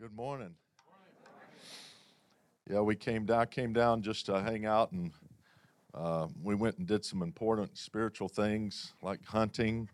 [0.00, 0.54] Good morning.
[2.70, 5.10] Yeah, we came down, came down just to hang out, and
[5.92, 9.88] uh, we went and did some important spiritual things like hunting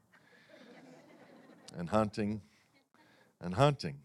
[1.75, 2.43] and hunting
[3.41, 3.97] and hunting.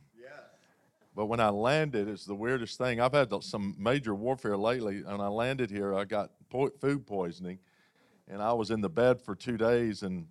[1.18, 3.02] But when I landed, it's the weirdest thing.
[3.02, 5.93] I've had some major warfare lately, and I landed here.
[5.93, 7.59] I got po- food poisoning,
[8.29, 10.27] and I was in the bed for two days, and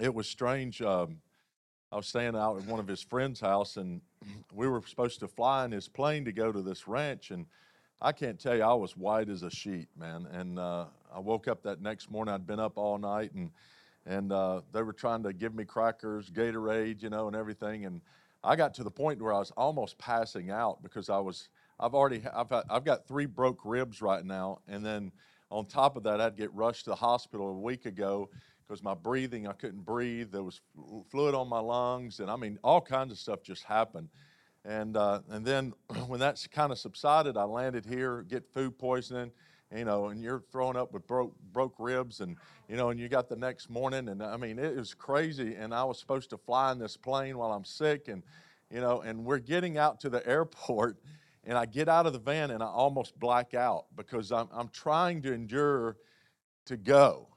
[0.00, 0.82] it was strange.
[0.82, 1.18] Um,
[1.92, 4.00] I was staying out at one of his friend's house, and
[4.54, 7.30] we were supposed to fly in his plane to go to this ranch.
[7.30, 7.44] And
[8.00, 10.26] I can't tell you, I was white as a sheet, man.
[10.32, 12.32] And uh, I woke up that next morning.
[12.32, 13.50] I'd been up all night, and
[14.06, 17.84] and uh, they were trying to give me crackers, Gatorade, you know, and everything.
[17.84, 18.00] And
[18.42, 21.50] I got to the point where I was almost passing out because I was.
[21.78, 22.22] I've already.
[22.34, 25.12] I've had, I've got three broke ribs right now, and then
[25.50, 28.30] on top of that, I'd get rushed to the hospital a week ago
[28.72, 30.32] because my breathing, I couldn't breathe.
[30.32, 30.62] There was
[31.10, 34.08] fluid on my lungs, and I mean, all kinds of stuff just happened.
[34.64, 35.74] And uh, and then
[36.06, 39.30] when that's kind of subsided, I landed here, get food poisoning,
[39.76, 43.10] you know, and you're throwing up with broke broke ribs, and you know, and you
[43.10, 45.54] got the next morning, and I mean, it was crazy.
[45.54, 48.22] And I was supposed to fly in this plane while I'm sick, and
[48.70, 50.96] you know, and we're getting out to the airport.
[51.44, 54.68] And I get out of the van and I almost black out because I'm, I'm
[54.68, 55.96] trying to endure
[56.66, 57.31] to go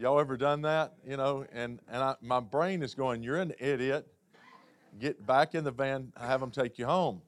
[0.00, 0.92] Y'all ever done that?
[1.04, 4.06] You know, and, and I, my brain is going, You're an idiot.
[5.00, 7.20] Get back in the van, have them take you home.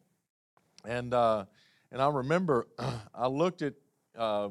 [0.85, 1.47] And, uh,
[1.91, 2.69] and I remember
[3.15, 3.75] I looked at
[4.17, 4.51] uh,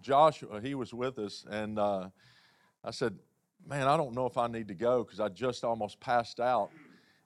[0.00, 2.08] Joshua, he was with us, and uh,
[2.82, 3.18] I said,
[3.66, 6.70] Man, I don't know if I need to go because I just almost passed out.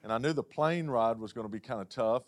[0.03, 2.23] And I knew the plane ride was going to be kind of tough.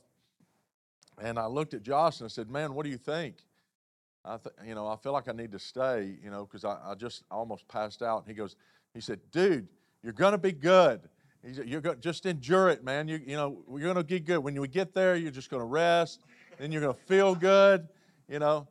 [1.22, 3.36] And I looked at Josh and I said, Man, what do you think?
[4.26, 6.78] I th- you know, I feel like I need to stay, you know, because I,
[6.84, 8.24] I just almost passed out.
[8.24, 8.56] And he goes,
[8.94, 9.68] he said, dude,
[10.02, 11.02] you're going to be good.
[11.46, 13.08] He said, you're gonna just endure it, man.
[13.08, 14.40] You, you know, you're going to get good.
[14.40, 16.22] When we get there, you're just going to rest.
[16.58, 17.88] Then you're going to feel good,
[18.28, 18.68] you know.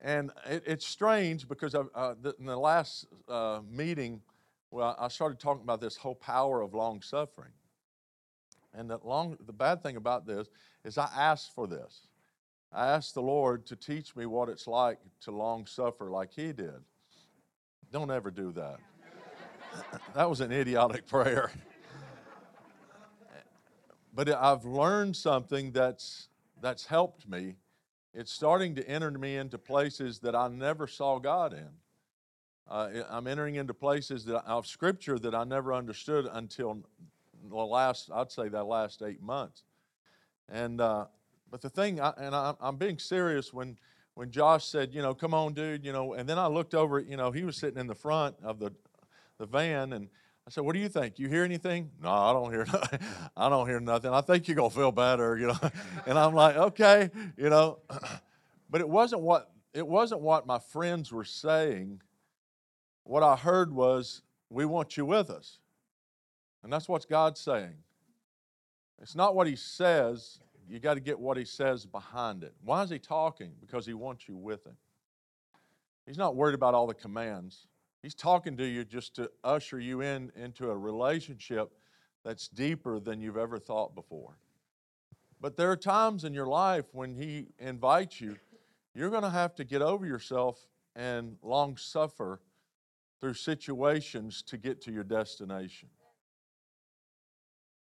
[0.00, 4.20] And it, it's strange because I, uh, the, in the last uh, meeting,
[4.70, 7.52] well, I started talking about this whole power of long suffering.
[8.74, 10.48] And the, long, the bad thing about this
[10.84, 12.08] is I asked for this.
[12.74, 16.52] I asked the Lord to teach me what it's like to long suffer like He
[16.52, 16.82] did.
[17.92, 18.80] Don't ever do that.
[20.14, 21.52] that was an idiotic prayer.
[24.12, 26.26] but I've learned something that's,
[26.60, 27.54] that's helped me.
[28.12, 31.68] It's starting to enter me into places that I never saw God in.
[32.68, 36.82] Uh, I'm entering into places that, of Scripture that I never understood until
[37.48, 39.62] the last, I'd say, that last eight months.
[40.48, 41.06] And uh,
[41.50, 43.78] but the thing, and I'm being serious when
[44.14, 47.00] when Josh said, you know, come on, dude, you know, and then I looked over,
[47.00, 48.72] you know, he was sitting in the front of the
[49.38, 50.08] the van, and
[50.46, 51.18] I said, what do you think?
[51.18, 51.90] You hear anything?
[52.00, 52.66] No, I don't hear.
[53.36, 54.12] I don't hear nothing.
[54.12, 55.58] I think you're gonna feel better, you know.
[56.06, 57.78] and I'm like, okay, you know,
[58.70, 62.00] but it wasn't what it wasn't what my friends were saying.
[63.02, 65.58] What I heard was, we want you with us,
[66.62, 67.74] and that's what God's saying.
[69.00, 70.38] It's not what He says
[70.68, 72.54] you got to get what he says behind it.
[72.62, 73.52] Why is he talking?
[73.60, 74.76] Because he wants you with him.
[76.06, 77.66] He's not worried about all the commands.
[78.02, 81.72] He's talking to you just to usher you in into a relationship
[82.24, 84.36] that's deeper than you've ever thought before.
[85.40, 88.36] But there are times in your life when he invites you,
[88.94, 92.40] you're going to have to get over yourself and long suffer
[93.20, 95.88] through situations to get to your destination.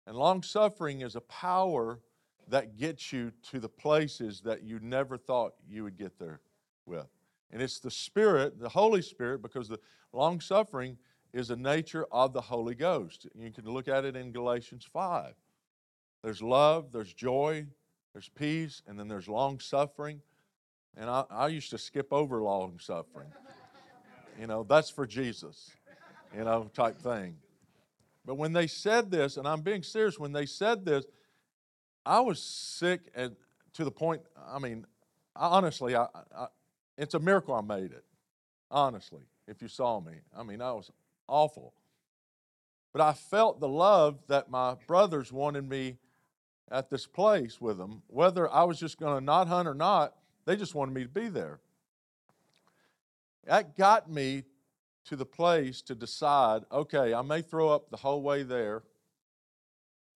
[0.06, 2.00] And long suffering is a power
[2.48, 6.40] that gets you to the places that you never thought you would get there
[6.86, 7.06] with.
[7.50, 9.78] And it's the Spirit, the Holy Spirit, because the
[10.12, 10.98] long suffering
[11.32, 13.26] is a nature of the Holy Ghost.
[13.34, 15.34] You can look at it in Galatians 5.
[16.22, 17.66] There's love, there's joy,
[18.12, 20.22] there's peace, and then there's long suffering.
[20.96, 23.28] And I, I used to skip over long suffering.
[24.40, 25.70] You know, that's for Jesus,
[26.36, 27.36] you know, type thing.
[28.24, 31.04] But when they said this, and I'm being serious, when they said this,
[32.06, 33.36] I was sick and
[33.74, 34.86] to the point, I mean,
[35.34, 36.06] honestly, I,
[36.36, 36.46] I,
[36.96, 38.04] it's a miracle I made it.
[38.70, 40.90] Honestly, if you saw me, I mean, I was
[41.28, 41.74] awful.
[42.92, 45.98] But I felt the love that my brothers wanted me
[46.70, 48.02] at this place with them.
[48.06, 50.14] Whether I was just going to not hunt or not,
[50.44, 51.60] they just wanted me to be there.
[53.46, 54.44] That got me
[55.06, 58.82] to the place to decide okay, I may throw up the whole way there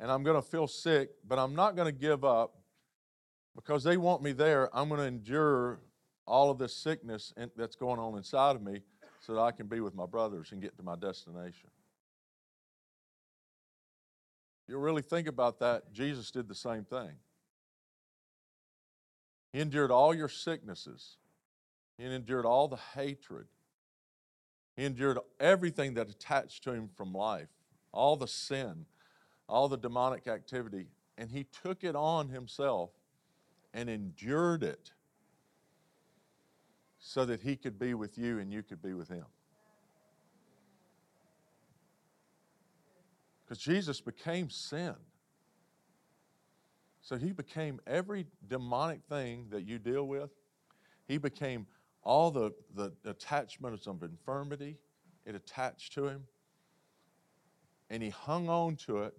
[0.00, 2.54] and I'm going to feel sick, but I'm not going to give up
[3.54, 4.74] because they want me there.
[4.76, 5.80] I'm going to endure
[6.26, 8.80] all of this sickness that's going on inside of me
[9.20, 11.70] so that I can be with my brothers and get to my destination.
[14.68, 17.12] You really think about that, Jesus did the same thing.
[19.52, 21.16] He endured all your sicknesses.
[21.96, 23.46] He endured all the hatred.
[24.76, 27.48] He endured everything that attached to him from life,
[27.90, 28.84] all the sin,
[29.48, 30.86] all the demonic activity,
[31.16, 32.90] and he took it on himself
[33.72, 34.92] and endured it
[36.98, 39.24] so that he could be with you and you could be with him.
[43.44, 44.94] Because Jesus became sin.
[47.00, 50.30] So he became every demonic thing that you deal with.
[51.06, 51.66] He became
[52.02, 54.76] all the, the attachments of infirmity,
[55.24, 56.24] it attached to him.
[57.88, 59.14] And he hung on to it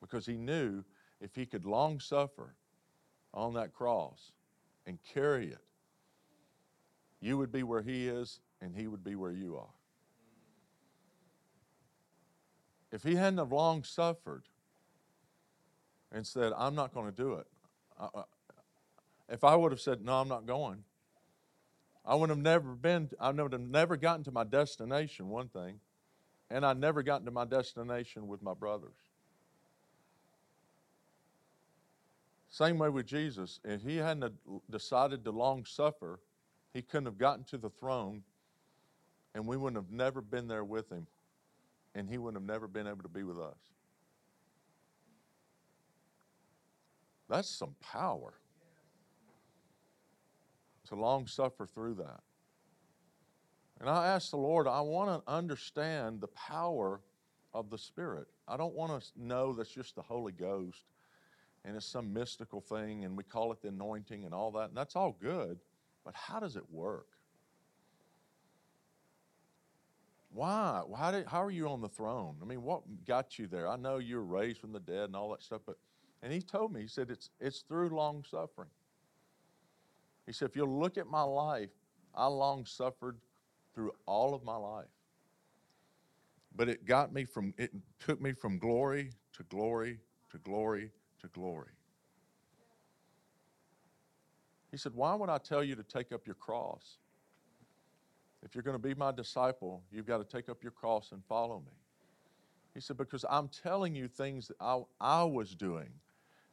[0.00, 0.84] because he knew
[1.20, 2.54] if he could long suffer
[3.32, 4.32] on that cross
[4.86, 5.64] and carry it,
[7.20, 9.74] you would be where he is and he would be where you are.
[12.92, 14.44] If he hadn't have long suffered
[16.12, 17.46] and said, I'm not going to do it,
[19.28, 20.84] if I would have said, No, I'm not going,
[22.04, 25.80] I would have never been, I would have never gotten to my destination, one thing,
[26.48, 29.05] and I never gotten to my destination with my brothers.
[32.56, 33.60] Same way with Jesus.
[33.66, 34.32] If he hadn't
[34.70, 36.20] decided to long suffer,
[36.72, 38.22] he couldn't have gotten to the throne,
[39.34, 41.06] and we wouldn't have never been there with him,
[41.94, 43.58] and he wouldn't have never been able to be with us.
[47.28, 48.32] That's some power
[50.88, 52.20] to long suffer through that.
[53.80, 57.02] And I ask the Lord, I want to understand the power
[57.52, 58.28] of the Spirit.
[58.48, 60.84] I don't want to know that's just the Holy Ghost
[61.66, 64.68] and it's some mystical thing and we call it the anointing and all that.
[64.68, 65.58] And that's all good,
[66.04, 67.08] but how does it work?
[70.32, 70.82] Why?
[70.96, 72.36] How, did, how are you on the throne?
[72.40, 73.68] I mean, what got you there?
[73.68, 75.76] I know you were raised from the dead and all that stuff, but,
[76.22, 78.68] and he told me, he said, it's, it's through long suffering.
[80.26, 81.70] He said, if you'll look at my life,
[82.14, 83.16] I long suffered
[83.74, 84.86] through all of my life.
[86.54, 89.98] But it got me from, it took me from glory to glory
[90.30, 90.90] to glory
[91.20, 91.72] to glory.
[94.70, 96.98] He said, Why would I tell you to take up your cross?
[98.42, 101.24] If you're going to be my disciple, you've got to take up your cross and
[101.24, 101.72] follow me.
[102.74, 105.88] He said, Because I'm telling you things that I, I was doing.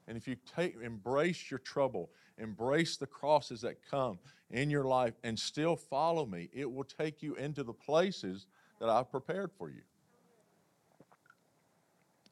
[0.08, 4.20] And if you take, embrace your trouble, embrace the crosses that come
[4.52, 8.48] in your life, and still follow me, it will take you into the places
[8.80, 9.82] that I've prepared for you.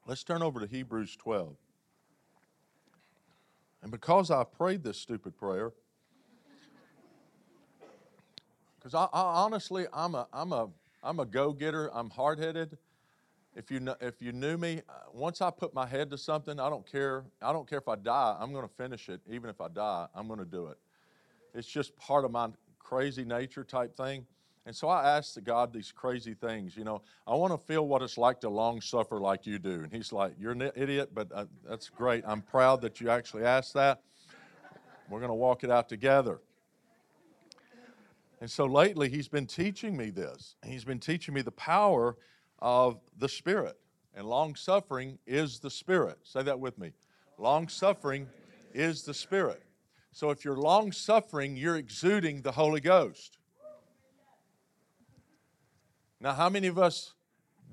[0.05, 1.55] Let's turn over to Hebrews 12.
[3.81, 5.71] And because I prayed this stupid prayer,
[8.77, 10.69] because I, I, honestly, I'm a, I'm a,
[11.03, 11.89] I'm a go-getter.
[11.93, 12.77] I'm hard-headed.
[13.55, 16.59] If you, know, if you knew me, uh, once I put my head to something,
[16.59, 17.25] I don't care.
[17.41, 18.37] I don't care if I die.
[18.39, 19.19] I'm going to finish it.
[19.29, 20.77] Even if I die, I'm going to do it.
[21.53, 22.49] It's just part of my
[22.79, 24.25] crazy nature type thing.
[24.65, 26.77] And so I asked God these crazy things.
[26.77, 29.81] You know, I want to feel what it's like to long suffer like you do.
[29.83, 32.23] And He's like, You're an idiot, but uh, that's great.
[32.27, 34.01] I'm proud that you actually asked that.
[35.09, 36.41] We're going to walk it out together.
[38.39, 40.55] And so lately, He's been teaching me this.
[40.63, 42.17] He's been teaching me the power
[42.59, 43.77] of the Spirit.
[44.13, 46.19] And long suffering is the Spirit.
[46.23, 46.91] Say that with me.
[47.37, 48.27] Long suffering
[48.73, 49.63] is the Spirit.
[50.11, 53.37] So if you're long suffering, you're exuding the Holy Ghost.
[56.21, 57.13] Now, how many of us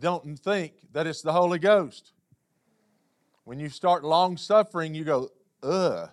[0.01, 2.13] don't think that it's the Holy Ghost?
[3.45, 5.29] When you start long suffering, you go,
[5.63, 6.09] ugh.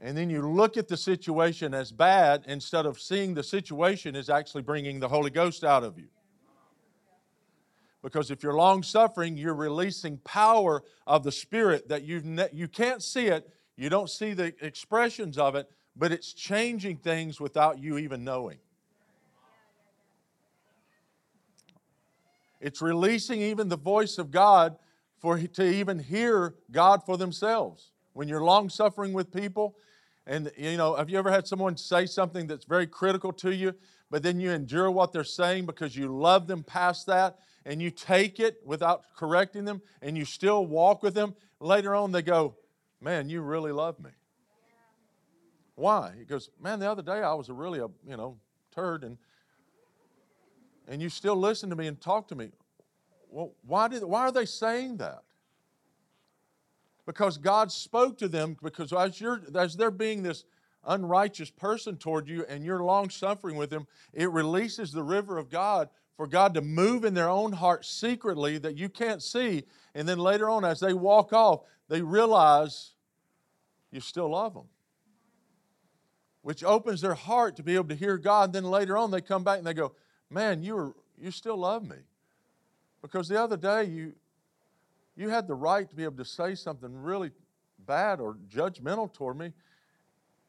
[0.00, 4.30] And then you look at the situation as bad instead of seeing the situation is
[4.30, 6.08] actually bringing the Holy Ghost out of you.
[8.02, 12.68] Because if you're long suffering, you're releasing power of the Spirit that you ne- you
[12.68, 17.78] can't see it, you don't see the expressions of it, but it's changing things without
[17.78, 18.58] you even knowing.
[22.64, 24.78] It's releasing even the voice of God
[25.18, 27.92] for to even hear God for themselves.
[28.14, 29.76] When you're long suffering with people,
[30.26, 33.74] and you know, have you ever had someone say something that's very critical to you,
[34.10, 37.90] but then you endure what they're saying because you love them past that, and you
[37.90, 42.56] take it without correcting them and you still walk with them, later on they go,
[42.98, 44.10] Man, you really love me.
[45.74, 46.14] Why?
[46.18, 48.38] He goes, Man, the other day I was a really a you know
[48.74, 49.18] turd and
[50.88, 52.50] and you still listen to me and talk to me.
[53.30, 55.22] Well, why did why are they saying that?
[57.06, 60.44] Because God spoke to them because as you're as they're being this
[60.86, 65.50] unrighteous person toward you and you're long suffering with them, it releases the river of
[65.50, 69.64] God for God to move in their own heart secretly that you can't see.
[69.94, 72.92] And then later on, as they walk off, they realize
[73.90, 74.66] you still love them.
[76.42, 78.44] which opens their heart to be able to hear God.
[78.44, 79.94] And Then later on, they come back and they go,
[80.34, 81.96] Man, you, were, you still love me.
[83.00, 84.14] Because the other day, you,
[85.16, 87.30] you had the right to be able to say something really
[87.86, 89.52] bad or judgmental toward me,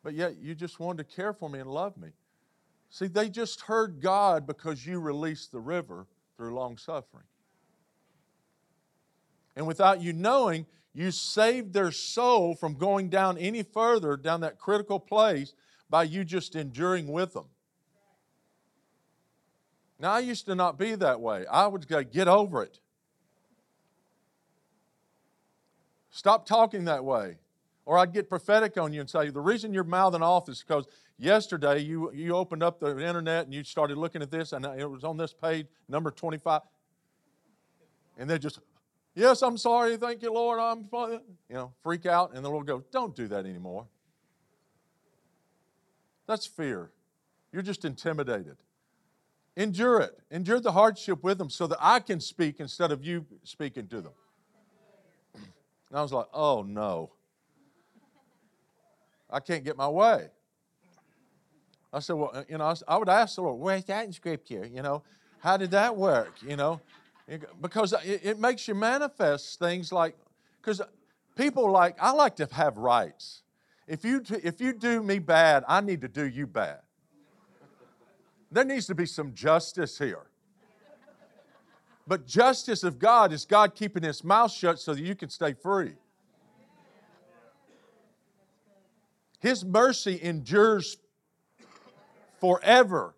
[0.02, 2.10] but yet you just wanted to care for me and love me.
[2.90, 7.26] See, they just heard God because you released the river through long suffering.
[9.56, 10.66] And without you knowing,
[10.96, 15.54] you saved their soul from going down any further down that critical place
[15.92, 17.46] by you just enduring with them.
[20.00, 21.46] Now, I used to not be that way.
[21.48, 22.80] I would go, get over it.
[26.10, 27.38] Stop talking that way.
[27.86, 30.88] Or I'd get prophetic on you and say, the reason you're mouthing off is because
[31.18, 34.90] yesterday you, you opened up the internet and you started looking at this and it
[34.90, 36.62] was on this page, number 25.
[38.18, 38.60] And they just,
[39.14, 42.34] yes, I'm sorry, thank you, Lord, I'm, you know, freak out.
[42.34, 43.86] And the Lord goes, don't do that anymore.
[46.28, 46.92] That's fear.
[47.52, 48.58] You're just intimidated.
[49.58, 50.20] Endure it.
[50.32, 54.02] Endure the hardship with them so that I can speak instead of you speaking to
[54.02, 54.14] them.
[55.90, 57.12] And I was like, oh no.
[59.30, 60.30] I can't get my way.
[61.94, 64.66] I said, well, you know, I would ask the Lord, where's that in Scripture?
[64.66, 65.04] You know,
[65.40, 66.34] how did that work?
[66.46, 66.82] You know,
[67.62, 70.16] because it makes you manifest things like,
[70.62, 70.82] because
[71.38, 73.44] people like, I like to have rights.
[73.88, 76.80] If you, if you do me bad, I need to do you bad.
[78.56, 80.28] There needs to be some justice here.
[82.08, 85.52] But justice of God is God keeping his mouth shut so that you can stay
[85.52, 85.92] free.
[89.42, 90.96] His mercy endures
[92.40, 93.14] forever.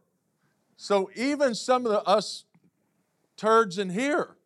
[0.75, 2.45] So even some of the, us
[3.35, 4.37] turds in here,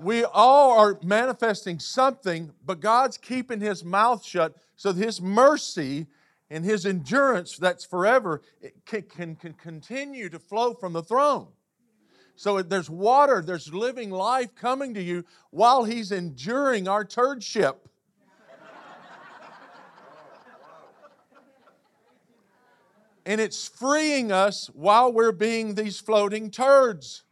[0.00, 6.08] we all are manifesting something, but God's keeping his mouth shut so that his mercy
[6.50, 8.42] and his endurance that's forever
[8.86, 11.48] can, can, can continue to flow from the throne.
[12.36, 17.76] So there's water, there's living life coming to you while he's enduring our turdship.
[23.26, 27.24] and it's freeing us while we're being these floating turds.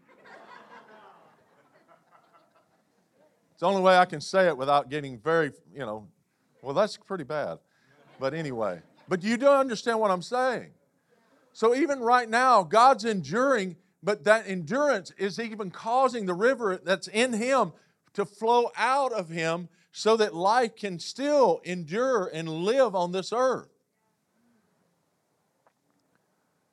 [3.52, 6.06] It's the only way I can say it without getting very, you know,
[6.60, 7.58] well, that's pretty bad.
[8.20, 10.70] But anyway, but you don't understand what I'm saying.
[11.52, 17.08] So even right now, God's enduring, but that endurance is even causing the river that's
[17.08, 17.72] in Him
[18.14, 23.32] to flow out of Him so that life can still endure and live on this
[23.32, 23.68] earth.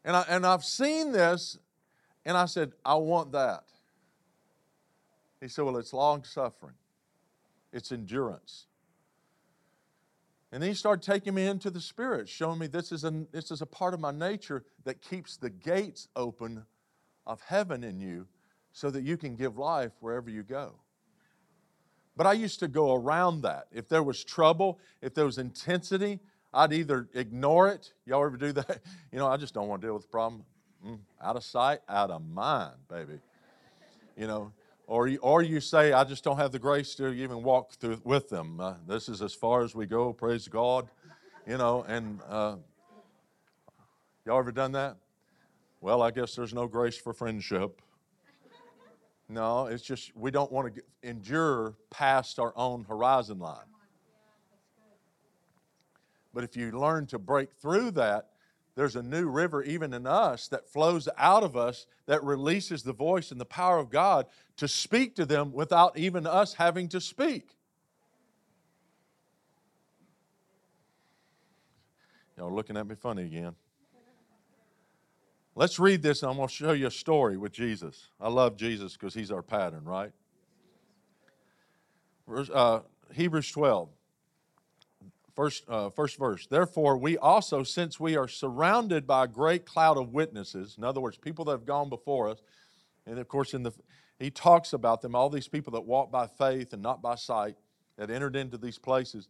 [0.04, 1.58] And, I, and I've seen this,
[2.26, 3.64] and I said, I want that.
[5.40, 6.76] He said, Well, it's long suffering,
[7.72, 8.66] it's endurance.
[10.54, 13.50] And then he started taking me into the Spirit, showing me this is, a, this
[13.50, 16.68] is a part of my nature that keeps the gates open
[17.26, 18.28] of heaven in you
[18.72, 20.76] so that you can give life wherever you go.
[22.16, 23.66] But I used to go around that.
[23.72, 26.20] If there was trouble, if there was intensity,
[26.54, 27.92] I'd either ignore it.
[28.06, 28.82] Y'all ever do that?
[29.12, 30.44] You know, I just don't want to deal with the problem.
[30.86, 33.20] Mm, out of sight, out of mind, baby.
[34.16, 34.52] You know,
[34.88, 38.02] or you, or you say, I just don't have the grace to even walk through
[38.04, 38.60] with them.
[38.60, 40.90] Uh, this is as far as we go, praise God.
[41.48, 42.56] You know, and uh,
[44.26, 44.98] y'all ever done that?
[45.82, 47.82] Well, I guess there's no grace for friendship.
[49.28, 53.66] No, it's just we don't want to endure past our own horizon line.
[56.34, 58.30] But if you learn to break through that,
[58.76, 62.94] there's a new river even in us that flows out of us that releases the
[62.94, 64.26] voice and the power of God
[64.58, 67.50] to speak to them without even us having to speak.
[72.36, 73.56] Y'all looking at me funny again.
[75.56, 78.10] Let's read this and I'm going to show you a story with Jesus.
[78.20, 80.12] I love Jesus because he's our pattern, right?
[82.28, 82.80] Verse, uh,
[83.14, 83.90] Hebrews 12.
[85.36, 86.46] First, uh, first verse.
[86.46, 91.02] Therefore, we also, since we are surrounded by a great cloud of witnesses, in other
[91.02, 92.40] words, people that have gone before us,
[93.08, 93.72] and of course, in the
[94.20, 97.56] he talks about them, all these people that walk by faith and not by sight,
[97.98, 99.28] that entered into these places.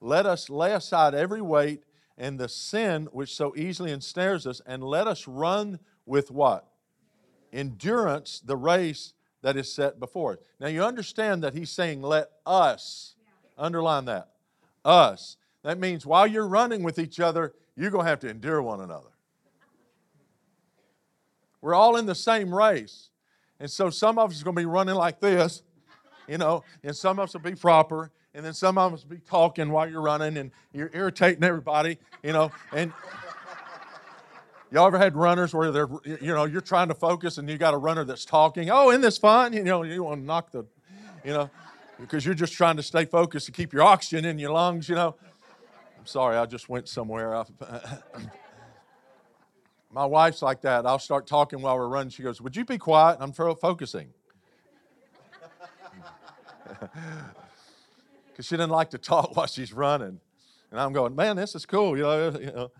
[0.00, 1.84] Let us lay aside every weight
[2.18, 6.66] and the sin which so easily ensnares us, and let us run with what?
[7.52, 10.38] Endurance, the race that is set before us.
[10.60, 13.14] Now you understand that he's saying, let us.
[13.56, 14.30] Underline that.
[14.84, 15.36] Us.
[15.64, 18.80] That means while you're running with each other, you're going to have to endure one
[18.80, 19.08] another.
[21.60, 23.08] We're all in the same race.
[23.58, 25.62] And so some of us are going to be running like this,
[26.28, 29.16] you know, and some of us will be proper, and then some of us will
[29.16, 32.52] be talking while you're running, and you're irritating everybody, you know.
[32.72, 32.92] And
[34.70, 37.72] y'all ever had runners where they're, you know, you're trying to focus, and you got
[37.72, 38.68] a runner that's talking.
[38.68, 39.54] Oh, isn't this fun?
[39.54, 40.66] You know, you want to knock the,
[41.24, 41.48] you know,
[41.98, 44.94] because you're just trying to stay focused to keep your oxygen in your lungs, you
[44.96, 45.14] know.
[46.04, 47.32] I'm sorry, I just went somewhere.
[49.90, 50.84] My wife's like that.
[50.84, 52.10] I'll start talking while we're running.
[52.10, 53.16] She goes, Would you be quiet?
[53.20, 54.12] I'm focusing.
[58.26, 60.20] Because she doesn't like to talk while she's running.
[60.70, 61.96] And I'm going, Man, this is cool.
[61.96, 62.70] You know, you know.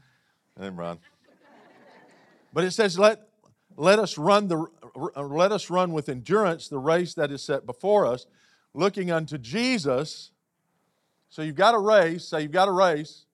[0.56, 0.98] and then run.
[2.52, 3.26] But it says, let,
[3.74, 4.66] let us run the
[5.16, 8.26] let us run with endurance the race that is set before us,
[8.74, 10.30] looking unto Jesus.
[11.34, 12.28] So you've got a race.
[12.28, 13.24] Say you've got a race.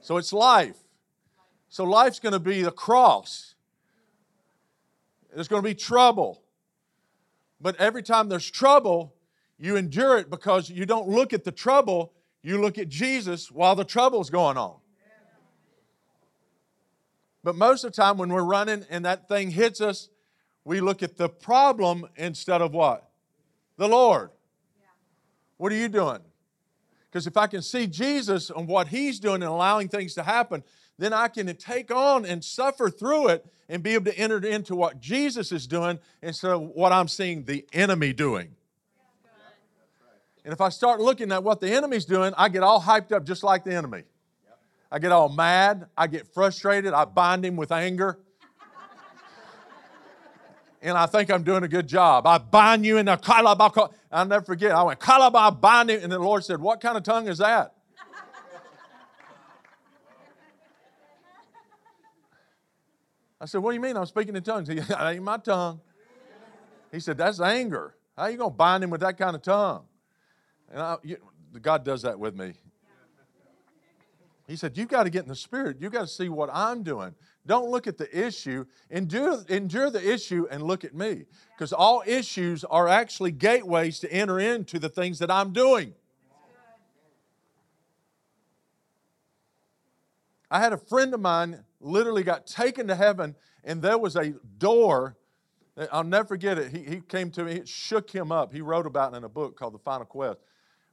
[0.00, 0.76] So it's life.
[1.68, 3.56] So life's going to be the cross.
[5.34, 6.44] There's going to be trouble.
[7.60, 9.16] But every time there's trouble,
[9.58, 12.12] you endure it because you don't look at the trouble,
[12.44, 14.76] you look at Jesus while the trouble's going on.
[17.42, 20.08] But most of the time when we're running and that thing hits us,
[20.64, 23.08] we look at the problem instead of what?
[23.76, 24.30] The Lord.
[25.56, 26.20] What are you doing?
[27.14, 30.64] Because if I can see Jesus and what He's doing and allowing things to happen,
[30.98, 34.74] then I can take on and suffer through it and be able to enter into
[34.74, 38.56] what Jesus is doing instead of what I'm seeing the enemy doing.
[40.44, 43.24] And if I start looking at what the enemy's doing, I get all hyped up
[43.24, 44.02] just like the enemy.
[44.90, 45.86] I get all mad.
[45.96, 46.94] I get frustrated.
[46.94, 48.18] I bind him with anger.
[50.84, 52.26] And I think I'm doing a good job.
[52.26, 53.90] I bind you in the kalabaka.
[54.12, 54.72] I'll never forget.
[54.72, 56.02] I went, kalaba, bind him.
[56.02, 57.74] And the Lord said, What kind of tongue is that?
[63.40, 64.68] I said, What do you mean I'm speaking in tongues?
[64.68, 65.80] He That ain't my tongue.
[66.92, 67.94] He said, That's anger.
[68.16, 69.86] How are you going to bind him with that kind of tongue?
[70.70, 71.16] And I, you,
[71.62, 72.52] God does that with me.
[74.46, 75.78] He said, You've got to get in the spirit.
[75.80, 77.14] You've got to see what I'm doing.
[77.46, 78.64] Don't look at the issue.
[78.90, 81.26] Endure, endure the issue and look at me.
[81.56, 85.94] Because all issues are actually gateways to enter into the things that I'm doing.
[90.50, 94.34] I had a friend of mine literally got taken to heaven, and there was a
[94.58, 95.16] door.
[95.90, 96.70] I'll never forget it.
[96.70, 98.52] He, he came to me, it shook him up.
[98.52, 100.38] He wrote about it in a book called The Final Quest.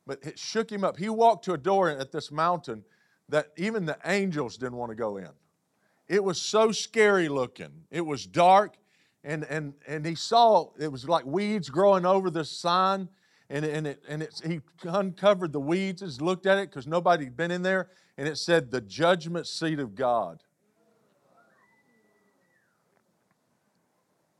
[0.07, 0.97] But it shook him up.
[0.97, 2.83] He walked to a door at this mountain
[3.29, 5.29] that even the angels didn't want to go in.
[6.07, 7.71] It was so scary looking.
[7.89, 8.75] It was dark,
[9.23, 13.09] and, and, and he saw it was like weeds growing over the sign.
[13.49, 17.25] And, and, it, and it, he uncovered the weeds, and looked at it because nobody
[17.25, 20.41] had been in there, and it said, The judgment seat of God.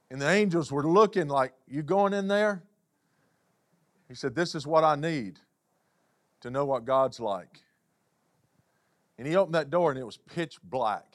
[0.10, 2.64] And the angels were looking like, You going in there?
[4.10, 5.40] He said, This is what I need
[6.42, 7.62] to know what God's like.
[9.18, 11.11] And he opened that door and it was pitch black,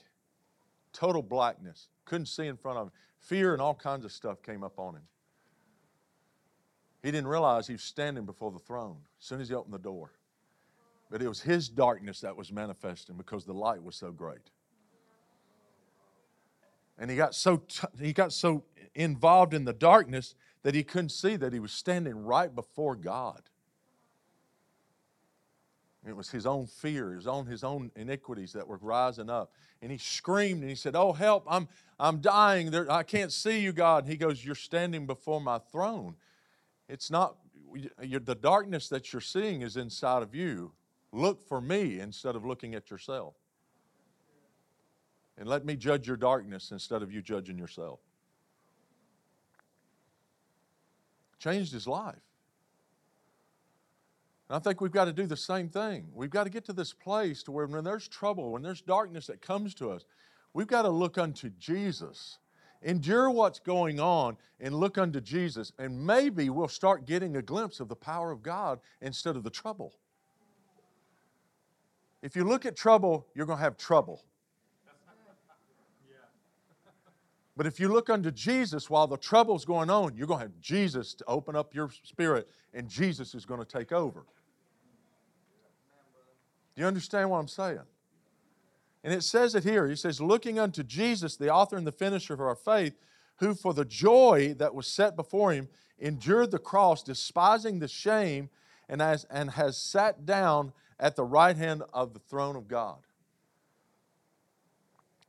[0.96, 1.88] total blackness.
[2.06, 2.92] Couldn't see in front of him.
[3.20, 5.02] Fear and all kinds of stuff came up on him.
[7.02, 9.78] He didn't realize he was standing before the throne as soon as he opened the
[9.78, 10.12] door.
[11.11, 14.50] But it was his darkness that was manifesting because the light was so great.
[16.98, 21.11] And he got so, t- he got so involved in the darkness that he couldn't
[21.11, 23.42] see that he was standing right before God.
[26.07, 29.53] It was his own fear, his own, his own iniquities that were rising up.
[29.83, 32.71] And he screamed and he said, Oh, help, I'm, I'm dying.
[32.71, 34.05] There, I can't see you, God.
[34.05, 36.14] And he goes, You're standing before my throne.
[36.88, 37.37] It's not,
[37.99, 40.73] the darkness that you're seeing is inside of you.
[41.12, 43.35] Look for me instead of looking at yourself.
[45.38, 48.01] And let me judge your darkness instead of you judging yourself.
[51.38, 52.25] Changed his life.
[54.48, 56.06] And I think we've got to do the same thing.
[56.14, 59.26] We've got to get to this place to where when there's trouble, when there's darkness
[59.26, 60.04] that comes to us,
[60.52, 62.38] we've got to look unto Jesus.
[62.82, 67.80] Endure what's going on and look unto Jesus, and maybe we'll start getting a glimpse
[67.80, 69.94] of the power of God instead of the trouble.
[72.22, 74.22] If you look at trouble, you're going to have trouble.
[77.56, 80.61] But if you look unto Jesus while the trouble's going on, you're going to have
[80.61, 84.26] Jesus to open up your spirit, and Jesus is going to take over.
[86.76, 87.80] Do you understand what I'm saying?
[89.02, 89.88] And it says it here.
[89.88, 92.94] He says, looking unto Jesus, the author and the finisher of our faith,
[93.36, 98.50] who for the joy that was set before him endured the cross, despising the shame,
[98.88, 102.98] and has, and has sat down at the right hand of the throne of God.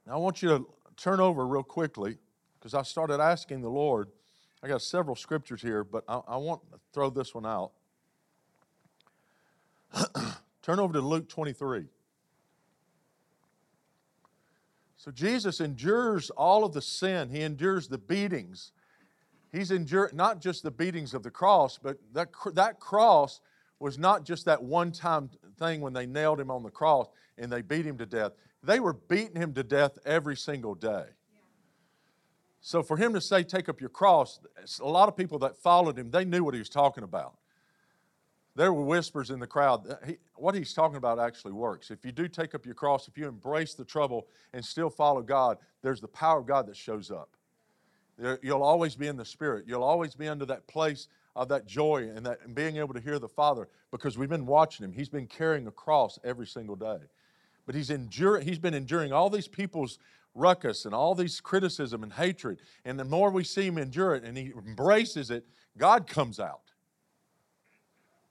[0.05, 2.17] Now, I want you to turn over real quickly
[2.59, 4.09] because I started asking the Lord.
[4.63, 7.71] I got several scriptures here, but I, I want to throw this one out.
[10.67, 11.85] Turn over to Luke 23.
[14.97, 18.73] So Jesus endures all of the sin, he endures the beatings.
[19.53, 23.39] He's endured not just the beatings of the cross, but that, that cross
[23.79, 27.49] was not just that one time thing when they nailed him on the cross and
[27.49, 28.33] they beat him to death.
[28.61, 31.05] They were beating him to death every single day.
[32.59, 34.41] So for him to say, Take up your cross,
[34.81, 37.37] a lot of people that followed him, they knew what he was talking about.
[38.57, 39.99] There were whispers in the crowd.
[40.03, 41.91] He, what he's talking about actually works.
[41.91, 45.21] If you do take up your cross, if you embrace the trouble and still follow
[45.21, 47.29] God, there's the power of God that shows up.
[48.41, 49.65] You'll always be in the Spirit.
[49.67, 52.99] You'll always be under that place of that joy and that and being able to
[52.99, 54.91] hear the Father because we've been watching him.
[54.91, 56.97] He's been carrying a cross every single day.
[57.67, 59.99] But he's enduring, he's been enduring all these people's
[60.33, 62.63] ruckus and all these criticism and hatred.
[62.85, 65.45] And the more we see him endure it and he embraces it,
[65.77, 66.61] God comes out.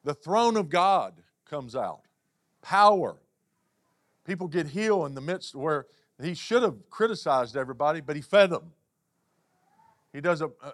[0.07, 1.15] The throne of God
[1.51, 2.03] comes out.
[2.63, 3.17] Power.
[4.25, 5.87] People get healed in the midst where
[6.23, 8.73] he should have criticized everybody, but he fed them.
[10.13, 10.71] He does a, uh,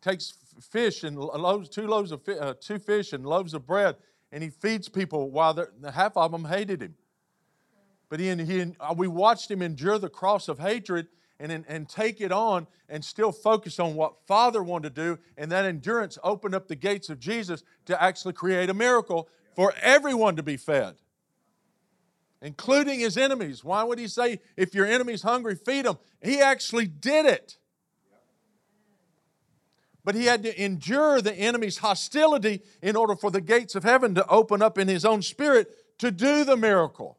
[0.00, 3.96] takes fish and loaves, two loaves of uh, two fish and loaves of bread,
[4.32, 5.62] and he feeds people while
[5.92, 6.94] half of them hated him.
[8.08, 11.06] But he, and he, uh, we watched him endure the cross of hatred
[11.40, 15.18] and, and take it on and still focus on what Father wanted to do.
[15.36, 19.72] And that endurance opened up the gates of Jesus to actually create a miracle for
[19.80, 20.96] everyone to be fed,
[22.42, 23.64] including his enemies.
[23.64, 25.98] Why would he say, if your enemy's hungry, feed them?
[26.22, 27.56] He actually did it
[30.04, 34.14] but he had to endure the enemy's hostility in order for the gates of heaven
[34.14, 37.18] to open up in his own spirit to do the miracle.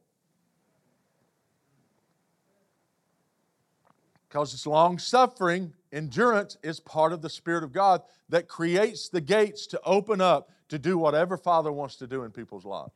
[4.32, 9.20] Because it's long suffering, endurance is part of the Spirit of God that creates the
[9.20, 12.94] gates to open up to do whatever Father wants to do in people's lives.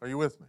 [0.00, 0.46] Are you with me?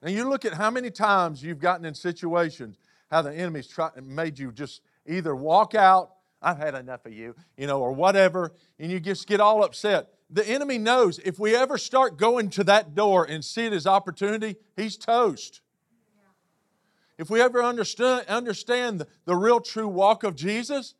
[0.00, 2.78] And you look at how many times you've gotten in situations
[3.10, 7.34] how the enemy's tried, made you just either walk out, I've had enough of you,
[7.56, 10.08] you know, or whatever, and you just get all upset.
[10.28, 13.86] The enemy knows if we ever start going to that door and see it as
[13.86, 15.60] opportunity, he's toast.
[17.18, 20.94] If we ever understand, understand the, the real true walk of Jesus,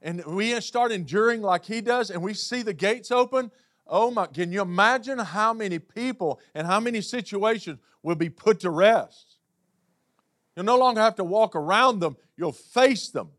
[0.00, 3.50] and we start enduring like he does, and we see the gates open,
[3.88, 8.60] Oh my, can you imagine how many people and how many situations will be put
[8.60, 9.38] to rest?
[10.54, 13.30] You'll no longer have to walk around them, you'll face them.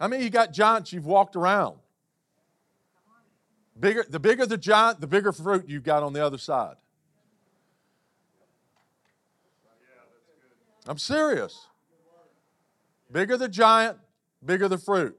[0.00, 1.76] How many you got giants you've walked around?
[3.78, 6.76] Bigger, the bigger the giant, the bigger fruit you've got on the other side.
[10.86, 11.66] I'm serious.
[13.10, 13.98] Bigger the giant,
[14.44, 15.18] bigger the fruit.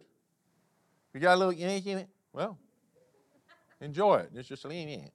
[1.14, 2.58] You got a little, well,
[3.82, 4.32] enjoy it.
[4.36, 5.10] It's just lean in.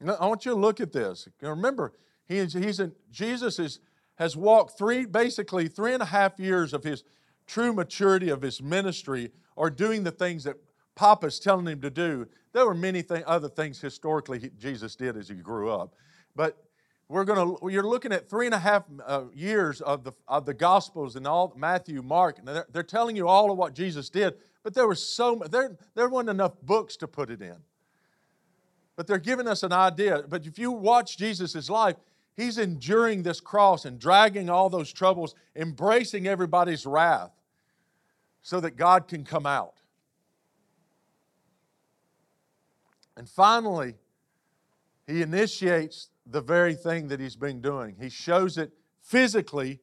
[0.00, 1.28] I want you to look at this.
[1.40, 1.92] Remember,
[2.26, 3.80] he is, he's in, Jesus is,
[4.16, 7.02] has walked three, basically three and a half years of his
[7.48, 10.54] true maturity of his ministry or doing the things that
[10.94, 12.28] Papa's telling him to do.
[12.52, 15.94] There were many th- other things historically he, Jesus did as he grew up.
[16.36, 16.56] But
[17.08, 20.44] we're going to you're looking at three and a half uh, years of the of
[20.44, 24.10] the gospels and all matthew mark and they're, they're telling you all of what jesus
[24.10, 27.56] did but there was so there there wasn't enough books to put it in
[28.94, 31.96] but they're giving us an idea but if you watch jesus' life
[32.36, 37.32] he's enduring this cross and dragging all those troubles embracing everybody's wrath
[38.42, 39.74] so that god can come out
[43.16, 43.94] and finally
[45.08, 47.96] he initiates the very thing that he's been doing.
[47.98, 49.80] He shows it physically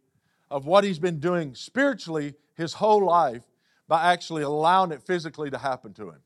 [0.52, 3.44] of what he's been doing spiritually his whole life
[3.88, 6.22] by actually allowing it physically to happen to him.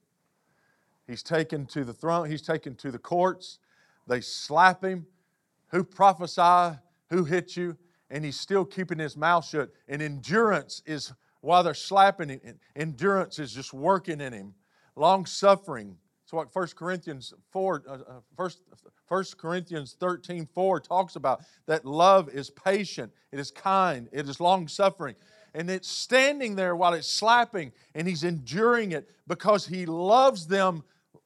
[1.08, 3.60] He's taken to the throne, he's taken to the courts,
[4.06, 5.08] they slap him.
[5.70, 6.78] Who prophesy?
[7.10, 7.78] Who hit you?
[8.10, 9.70] And he's still keeping his mouth shut.
[9.88, 14.54] And endurance is, while they're slapping him, endurance is just working in him.
[14.96, 17.98] Long suffering, it's what 1 Corinthians 4, uh,
[18.36, 21.42] 1, uh, 1 Corinthians 13, 4 talks about.
[21.66, 25.16] That love is patient, it is kind, it is long suffering.
[25.56, 30.84] And it's standing there while it's slapping, and he's enduring it because he loves them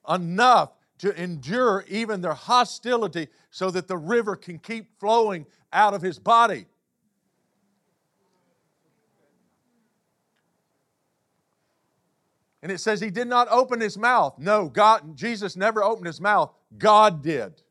[0.08, 6.02] enough to endure even their hostility so that the river can keep flowing out of
[6.02, 6.66] his body.
[12.64, 14.40] And it says he did not open his mouth.
[14.40, 16.50] No, God, Jesus never opened his mouth.
[16.78, 17.62] God did.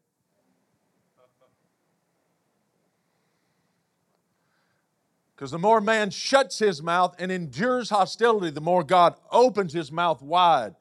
[5.34, 9.90] Because the more man shuts his mouth and endures hostility, the more God opens his
[9.90, 10.74] mouth wide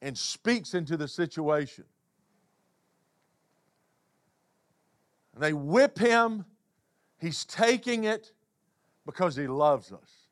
[0.00, 1.84] and speaks into the situation.
[5.34, 6.46] And they whip him.
[7.18, 8.32] He's taking it
[9.04, 10.28] because he loves us.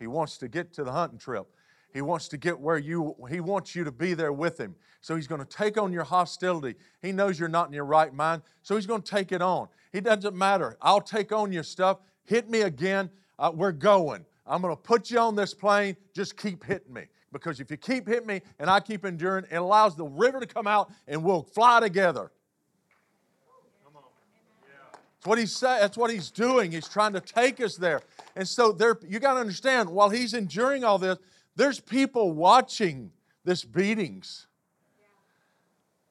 [0.00, 1.46] He wants to get to the hunting trip.
[1.92, 4.74] He wants to get where you, he wants you to be there with him.
[5.00, 6.76] So he's going to take on your hostility.
[7.00, 9.68] He knows you're not in your right mind, so he's going to take it on.
[9.92, 10.76] It doesn't matter.
[10.80, 11.98] I'll take on your stuff.
[12.24, 13.10] Hit me again.
[13.38, 14.24] Uh, we're going.
[14.46, 15.96] I'm going to put you on this plane.
[16.14, 17.02] Just keep hitting me.
[17.32, 20.46] Because if you keep hitting me and I keep enduring, it allows the river to
[20.46, 22.30] come out and we'll fly together.
[25.22, 25.80] That's what he's saying.
[25.80, 26.72] That's what he's doing.
[26.72, 28.02] He's trying to take us there.
[28.34, 31.18] And so there, you got to understand, while he's enduring all this,
[31.56, 33.12] there's people watching
[33.44, 34.46] this beatings.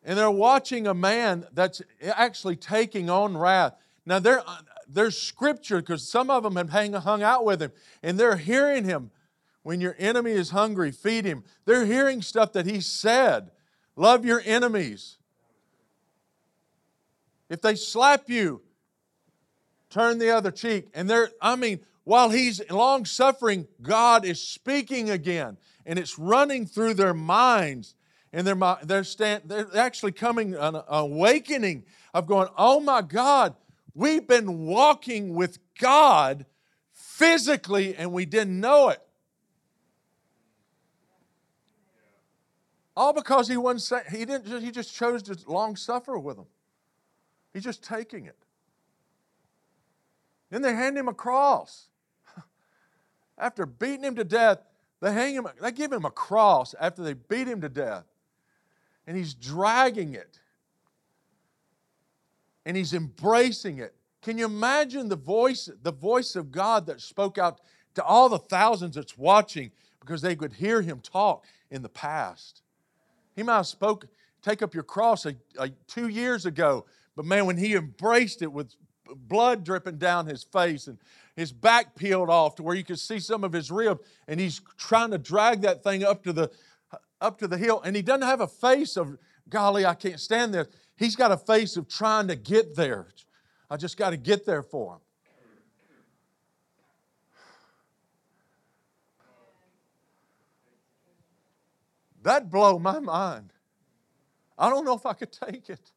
[0.04, 3.76] And they're watching a man that's actually taking on wrath.
[4.06, 7.72] Now, there, uh, there's scripture because some of them have hang, hung out with him
[8.02, 9.12] and they're hearing him.
[9.64, 11.44] When your enemy is hungry, feed him.
[11.66, 13.52] They're hearing stuff that he said.
[13.96, 15.18] Love your enemies.
[17.48, 18.62] If they slap you,
[19.92, 20.90] turn the other cheek.
[20.96, 26.66] And they're, I mean, while he's long suffering, God is speaking again, and it's running
[26.66, 27.96] through their minds.
[28.34, 31.84] And they're, they're, stand, they're actually coming an awakening
[32.14, 33.56] of going, oh my God,
[33.94, 36.46] we've been walking with God
[36.94, 39.02] physically and we didn't know it.
[42.96, 46.46] All because he wasn't he didn't, he just chose to long suffer with them.
[47.54, 48.38] He's just taking it.
[50.50, 51.90] Then they hand him a cross.
[53.42, 54.60] After beating him to death,
[55.02, 58.06] they hang him, they give him a cross after they beat him to death.
[59.08, 60.40] And he's dragging it.
[62.68, 63.96] And he's embracing it.
[64.22, 67.60] Can you imagine the voice, the voice of God that spoke out
[67.96, 72.62] to all the thousands that's watching because they could hear him talk in the past?
[73.36, 74.06] He might have spoke,
[74.44, 78.54] take up your cross a, a, two years ago, but man, when he embraced it
[78.54, 78.76] with
[79.16, 81.00] blood dripping down his face and
[81.36, 84.62] his back peeled off to where you could see some of his ribs and he's
[84.78, 86.52] trying to drag that thing up to the
[87.20, 89.18] up to the hill and he doesn't have a face of
[89.50, 90.68] golly i can't stand this.
[90.96, 93.08] He's got a face of trying to get there.
[93.70, 95.00] I just got to get there for him.
[102.24, 103.52] That blow my mind.
[104.58, 105.92] I don't know if i could take it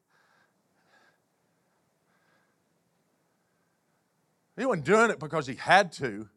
[4.56, 6.28] He wasn't doing it because he had to.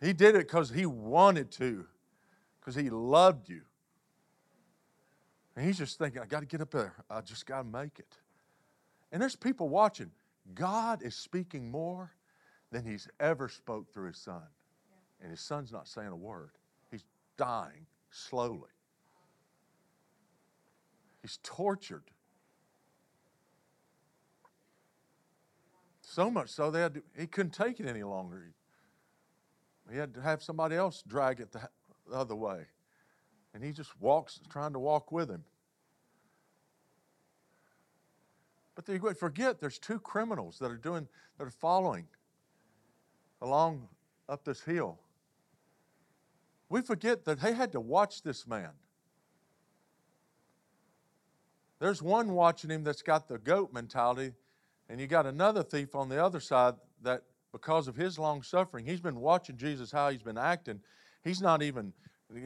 [0.00, 1.86] He did it because he wanted to,
[2.60, 3.62] because he loved you.
[5.54, 6.94] And he's just thinking, I got to get up there.
[7.08, 8.18] I just got to make it.
[9.10, 10.10] And there's people watching.
[10.54, 12.12] God is speaking more
[12.70, 14.42] than he's ever spoke through his son.
[15.20, 16.50] And his son's not saying a word.
[16.90, 17.04] He's
[17.38, 18.68] dying slowly.
[21.22, 22.04] He's tortured.
[26.16, 28.50] So much so they had to, he couldn't take it any longer.
[29.92, 31.68] He had to have somebody else drag it the,
[32.08, 32.62] the other way.
[33.52, 35.44] And he just walks, trying to walk with him.
[38.74, 42.06] But they forget there's two criminals that are doing that are following
[43.42, 43.86] along
[44.26, 44.98] up this hill.
[46.70, 48.70] We forget that they had to watch this man.
[51.78, 54.32] There's one watching him that's got the goat mentality
[54.88, 57.22] and you got another thief on the other side that,
[57.52, 60.80] because of his long suffering, he's been watching Jesus, how he's been acting.
[61.24, 61.92] He's not even,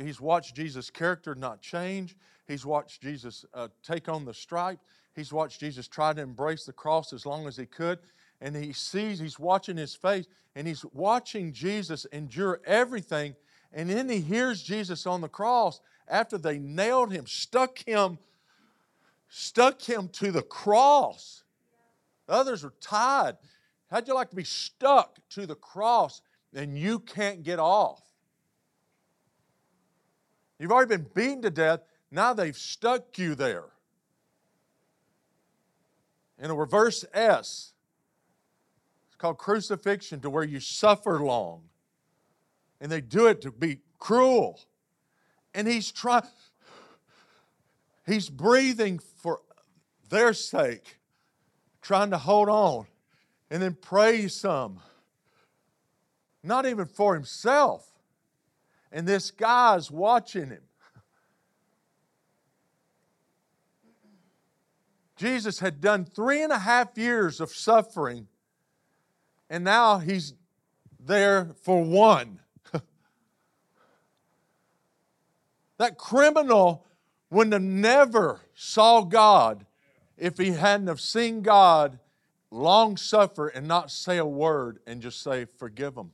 [0.00, 2.16] he's watched Jesus' character not change.
[2.46, 4.78] He's watched Jesus uh, take on the stripe.
[5.14, 7.98] He's watched Jesus try to embrace the cross as long as he could.
[8.40, 13.34] And he sees, he's watching his face, and he's watching Jesus endure everything.
[13.72, 18.18] And then he hears Jesus on the cross after they nailed him, stuck him,
[19.28, 21.44] stuck him to the cross.
[22.30, 23.36] Others are tied.
[23.90, 26.22] How'd you like to be stuck to the cross
[26.54, 28.00] and you can't get off?
[30.58, 31.80] You've already been beaten to death.
[32.10, 33.64] Now they've stuck you there.
[36.38, 37.72] In a reverse S,
[39.08, 41.62] it's called crucifixion, to where you suffer long.
[42.80, 44.60] And they do it to be cruel.
[45.54, 46.22] And he's trying,
[48.06, 49.40] he's breathing for
[50.08, 50.99] their sake
[51.82, 52.86] trying to hold on
[53.50, 54.80] and then praise some.
[56.42, 57.86] Not even for himself.
[58.92, 60.62] And this guy's watching him.
[65.16, 68.26] Jesus had done three and a half years of suffering
[69.50, 70.32] and now he's
[71.00, 72.38] there for one.
[75.78, 76.86] that criminal
[77.30, 79.66] wouldn't have never saw God
[80.20, 81.98] if he hadn't have seen God
[82.50, 86.12] long suffer and not say a word and just say, forgive him.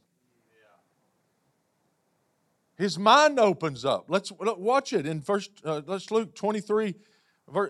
[2.78, 4.04] His mind opens up.
[4.08, 5.50] Let's watch it in first.
[5.64, 6.94] Uh, let's Luke twenty three,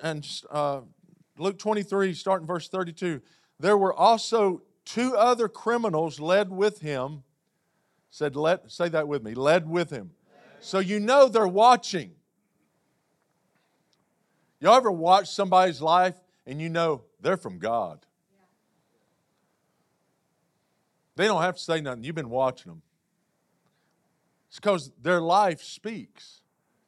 [0.02, 0.80] and uh,
[1.38, 3.20] Luke twenty three, starting verse thirty two.
[3.60, 7.22] There were also two other criminals led with him.
[8.10, 9.34] Said, let say that with me.
[9.34, 10.10] Led with him.
[10.60, 12.10] So you know they're watching.
[14.58, 16.16] Y'all ever watch somebody's life
[16.46, 18.04] and you know they're from God?
[21.16, 22.04] They don't have to say nothing.
[22.04, 22.82] You've been watching them.
[24.48, 26.40] It's because their life speaks.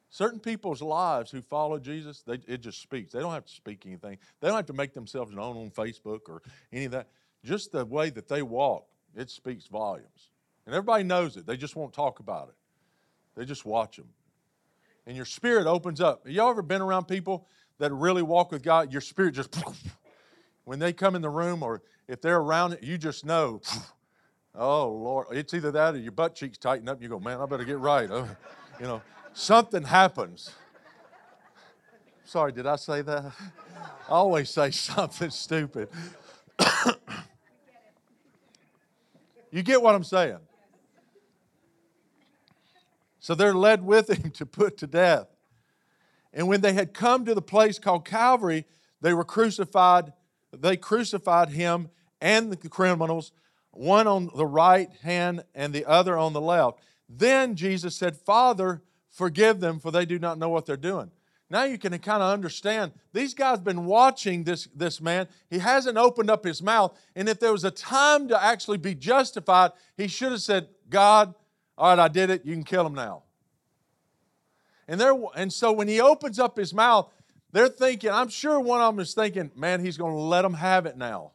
[0.09, 3.13] Certain people's lives who follow Jesus, they, it just speaks.
[3.13, 4.17] They don't have to speak anything.
[4.39, 6.41] They don't have to make themselves known on Facebook or
[6.73, 7.09] any of that.
[7.43, 10.31] Just the way that they walk, it speaks volumes.
[10.65, 11.45] And everybody knows it.
[11.45, 12.55] They just won't talk about it.
[13.35, 14.09] They just watch them.
[15.05, 16.25] And your spirit opens up.
[16.25, 17.47] Have y'all ever been around people
[17.79, 18.91] that really walk with God?
[18.91, 19.57] Your spirit just,
[20.65, 23.61] when they come in the room or if they're around it, you just know
[24.55, 25.27] Oh, Lord.
[25.31, 27.79] It's either that or your butt cheeks tighten up you go, man, I better get
[27.79, 28.11] right.
[28.11, 28.25] Uh,
[28.79, 29.01] you know,
[29.33, 30.51] something happens.
[32.25, 33.31] Sorry, did I say that?
[34.07, 35.87] I always say something stupid.
[39.51, 40.39] you get what I'm saying?
[43.19, 45.27] So they're led with him to put to death.
[46.33, 48.65] And when they had come to the place called Calvary,
[49.01, 50.13] they were crucified.
[50.51, 51.89] They crucified him
[52.21, 53.31] and the criminals
[53.71, 56.79] one on the right hand and the other on the left.
[57.07, 61.11] Then Jesus said, Father, forgive them, for they do not know what they're doing.
[61.49, 62.91] Now you can kind of understand.
[63.11, 65.27] These guys been watching this, this man.
[65.49, 66.95] He hasn't opened up his mouth.
[67.15, 71.33] And if there was a time to actually be justified, he should have said, God,
[71.75, 72.45] all right, I did it.
[72.45, 73.23] You can kill him now.
[74.89, 77.13] And, there, and so when he opens up his mouth,
[77.51, 80.55] they're thinking, I'm sure one of them is thinking, man, he's going to let them
[80.55, 81.31] have it now.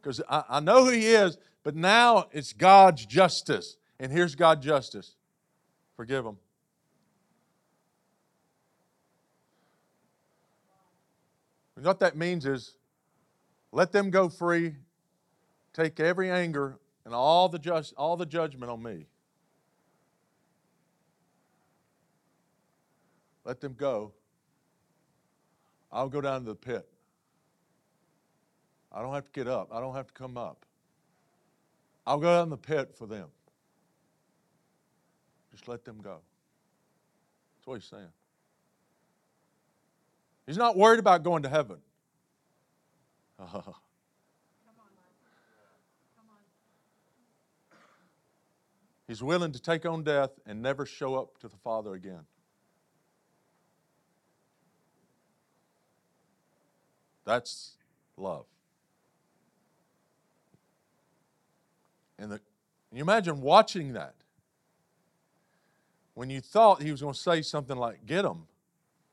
[0.00, 3.76] Because I, I know who he is, but now it's God's justice.
[3.98, 5.16] And here's God's justice
[5.96, 6.38] forgive them.
[11.74, 12.76] And what that means is
[13.72, 14.76] let them go free,
[15.72, 19.06] take every anger and all the, just, all the judgment on me.
[23.44, 24.12] Let them go.
[25.92, 26.88] I'll go down to the pit.
[28.90, 29.68] I don't have to get up.
[29.72, 30.64] I don't have to come up.
[32.06, 33.28] I'll go down the pit for them.
[35.50, 36.18] Just let them go.
[37.56, 38.12] That's what he's saying.
[40.46, 41.78] He's not worried about going to heaven.
[49.06, 52.22] He's willing to take on death and never show up to the Father again.
[57.24, 57.72] That's
[58.16, 58.46] love.
[62.18, 62.40] And the,
[62.92, 64.14] you imagine watching that?
[66.14, 68.46] When you thought he was going to say something like, get him,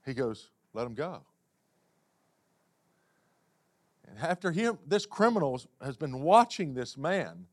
[0.05, 1.21] he goes, let him go.
[4.07, 7.47] And after him, this criminal has been watching this man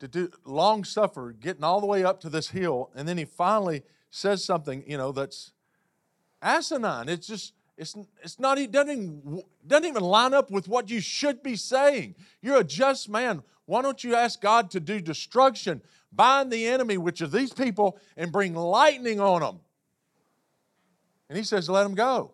[0.00, 3.24] to do long suffer, getting all the way up to this hill, and then he
[3.24, 5.52] finally says something, you know, that's
[6.42, 7.08] asinine.
[7.08, 11.00] It's just, it's, it's not, it doesn't even, doesn't even line up with what you
[11.00, 12.16] should be saying.
[12.42, 13.42] You're a just man.
[13.66, 15.80] Why don't you ask God to do destruction,
[16.12, 19.60] bind the enemy, which are these people, and bring lightning on them?
[21.28, 22.32] And he says, let them go.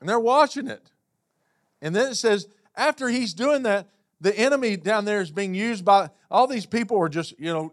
[0.00, 0.90] And they're watching it.
[1.80, 3.88] And then it says, after he's doing that,
[4.20, 7.72] the enemy down there is being used by all these people are just, you know,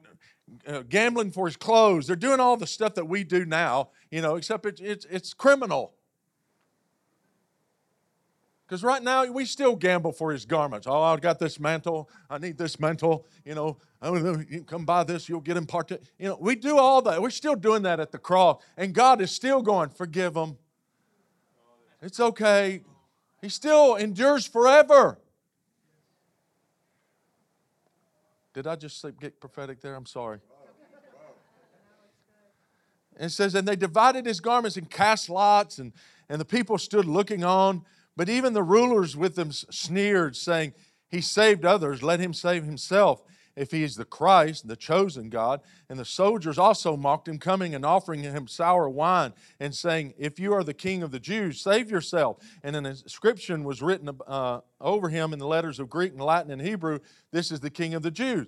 [0.68, 2.08] uh, gambling for his clothes.
[2.08, 5.34] They're doing all the stuff that we do now, you know, except it's, it's, it's
[5.34, 5.94] criminal.
[8.70, 10.86] Because right now we still gamble for his garments.
[10.86, 12.08] Oh, I've got this mantle.
[12.30, 13.26] I need this mantle.
[13.44, 15.28] You know, you can come buy this.
[15.28, 16.08] You'll get him imparted.
[16.20, 17.20] You know, we do all that.
[17.20, 19.90] We're still doing that at the cross, and God is still going.
[19.90, 20.60] Forgive them.
[22.00, 22.82] It's okay.
[23.42, 25.18] He still endures forever.
[28.60, 29.96] Did I just sleep, get prophetic there?
[29.96, 30.40] I'm sorry.
[33.16, 35.94] And it says, and they divided his garments and cast lots, and,
[36.28, 37.86] and the people stood looking on.
[38.18, 40.74] But even the rulers with them sneered, saying,
[41.08, 43.24] He saved others, let him save himself.
[43.60, 45.60] If he is the Christ, the chosen God.
[45.90, 50.40] And the soldiers also mocked him, coming and offering him sour wine and saying, If
[50.40, 52.38] you are the king of the Jews, save yourself.
[52.64, 56.52] And an inscription was written uh, over him in the letters of Greek and Latin
[56.52, 57.00] and Hebrew
[57.32, 58.48] This is the king of the Jews.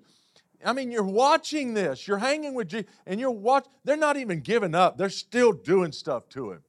[0.66, 3.66] I mean, you're watching this, you're hanging with Jesus, and you're watch.
[3.84, 6.64] They're not even giving up, they're still doing stuff to him.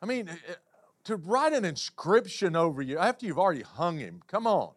[0.00, 0.54] I mean, eh,
[1.04, 4.72] to write an inscription over you after you've already hung him, come on.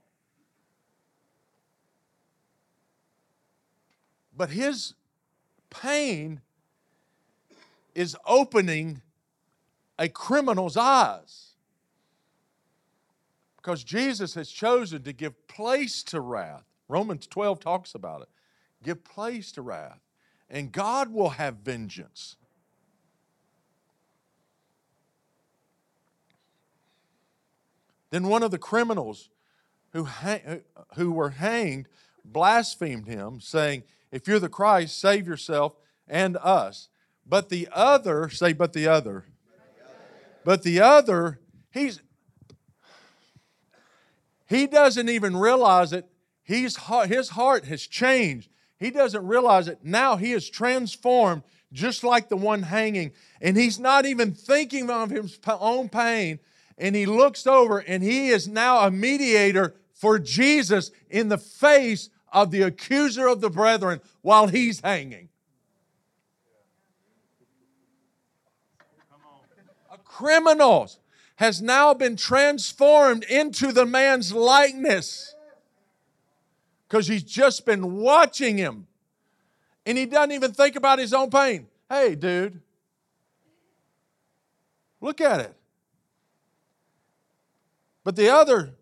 [4.36, 4.94] But his
[5.70, 6.42] pain
[7.94, 9.02] is opening
[10.00, 11.52] a criminal's eyes
[13.58, 16.64] because Jesus has chosen to give place to wrath.
[16.88, 18.30] Romans 12 talks about it.
[18.84, 20.00] Give place to wrath,
[20.50, 22.36] and God will have vengeance.
[28.10, 29.30] Then one of the criminals
[29.94, 30.08] who,
[30.96, 31.88] who were hanged
[32.26, 35.76] blasphemed him, saying, If you're the Christ, save yourself
[36.08, 36.90] and us.
[37.26, 39.26] But the other, say, but the other.
[40.44, 41.40] But the other,
[41.72, 42.02] he's
[44.52, 46.10] he doesn't even realize it.
[46.44, 48.50] He's, his heart has changed.
[48.78, 49.80] He doesn't realize it.
[49.82, 53.14] Now he is transformed just like the one hanging.
[53.40, 56.40] And he's not even thinking of his own pain,
[56.78, 62.10] and he looks over and he is now a mediator for Jesus in the face
[62.32, 65.30] of the accuser of the brethren while he's hanging.
[69.92, 70.90] A criminal
[71.36, 75.36] has now been transformed into the man's likeness
[76.88, 78.88] because he's just been watching him
[79.86, 81.68] and he doesn't even think about his own pain.
[81.90, 82.62] Hey, dude,
[85.02, 85.56] look at it.
[88.04, 88.76] But the other,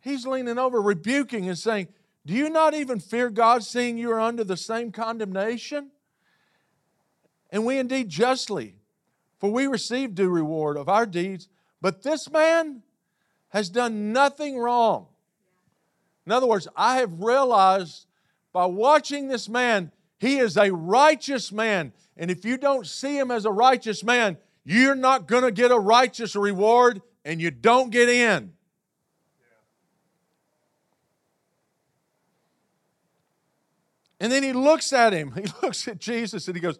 [0.00, 1.88] he's leaning over, rebuking and saying,
[2.26, 5.90] Do you not even fear God, seeing you are under the same condemnation?
[7.50, 8.76] And we indeed justly,
[9.38, 11.48] for we receive due reward of our deeds,
[11.80, 12.82] but this man
[13.50, 15.06] has done nothing wrong.
[16.26, 18.06] In other words, I have realized
[18.52, 21.92] by watching this man, he is a righteous man.
[22.16, 25.70] And if you don't see him as a righteous man, you're not going to get
[25.70, 28.53] a righteous reward and you don't get in.
[34.20, 35.32] And then he looks at him.
[35.36, 36.78] He looks at Jesus and he goes,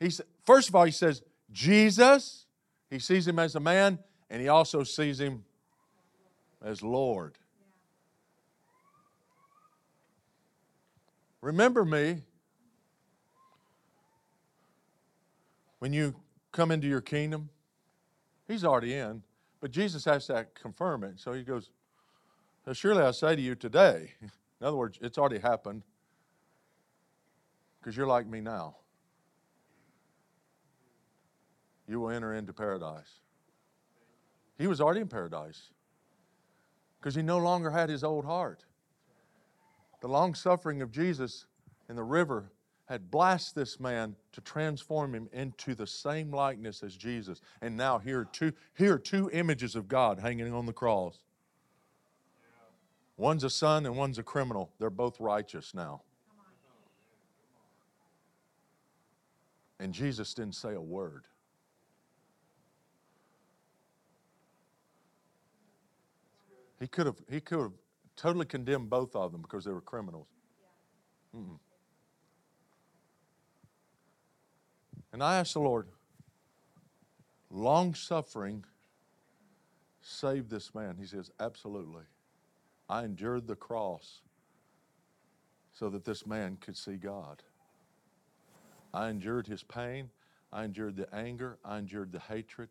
[0.00, 0.10] he
[0.44, 2.46] first of all, he says, Jesus.
[2.90, 3.98] He sees him as a man,
[4.30, 5.44] and he also sees him
[6.64, 7.36] as Lord.
[11.42, 12.22] Remember me
[15.80, 16.14] when you
[16.50, 17.50] come into your kingdom.
[18.46, 19.22] He's already in.
[19.60, 21.20] But Jesus has to confirm it.
[21.20, 21.70] So he goes,
[22.72, 25.82] Surely I say to you today, in other words, it's already happened
[27.80, 28.76] because you're like me now.
[31.86, 33.20] You will enter into paradise.
[34.58, 35.70] He was already in paradise
[36.98, 38.64] because he no longer had his old heart.
[40.00, 41.46] The long suffering of Jesus
[41.88, 42.52] in the river
[42.86, 47.40] had blessed this man to transform him into the same likeness as Jesus.
[47.60, 51.18] And now here are two, here are two images of God hanging on the cross.
[53.16, 54.72] One's a son and one's a criminal.
[54.78, 56.02] They're both righteous now.
[59.80, 61.26] And Jesus didn't say a word.
[66.80, 67.72] He could have, he could have
[68.16, 70.28] totally condemned both of them because they were criminals.
[71.36, 71.58] Mm-mm.
[75.12, 75.88] And I asked the Lord,
[77.50, 78.64] long suffering
[80.00, 80.96] saved this man.
[80.98, 82.04] He says, Absolutely.
[82.88, 84.22] I endured the cross
[85.72, 87.42] so that this man could see God.
[88.92, 90.10] I endured his pain.
[90.52, 91.58] I endured the anger.
[91.64, 92.68] I endured the hatred.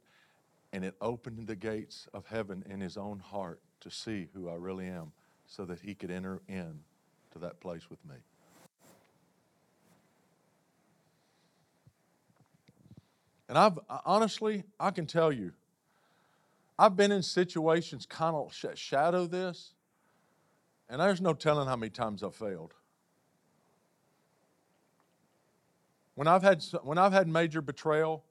[0.74, 4.56] And it opened the gates of heaven in his own heart to see who I
[4.56, 5.12] really am
[5.46, 6.80] so that he could enter in
[7.32, 8.16] to that place with me.
[13.50, 15.54] And I've honestly, I can tell you,
[16.78, 19.72] I've been in situations kind of shadow this,
[20.90, 22.74] and there's no telling how many times I've failed.
[26.18, 28.24] When I've had when I've had major betrayal,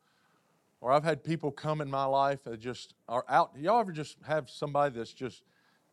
[0.81, 3.53] or I've had people come in my life that just are out.
[3.57, 5.45] Y'all ever just have somebody that's just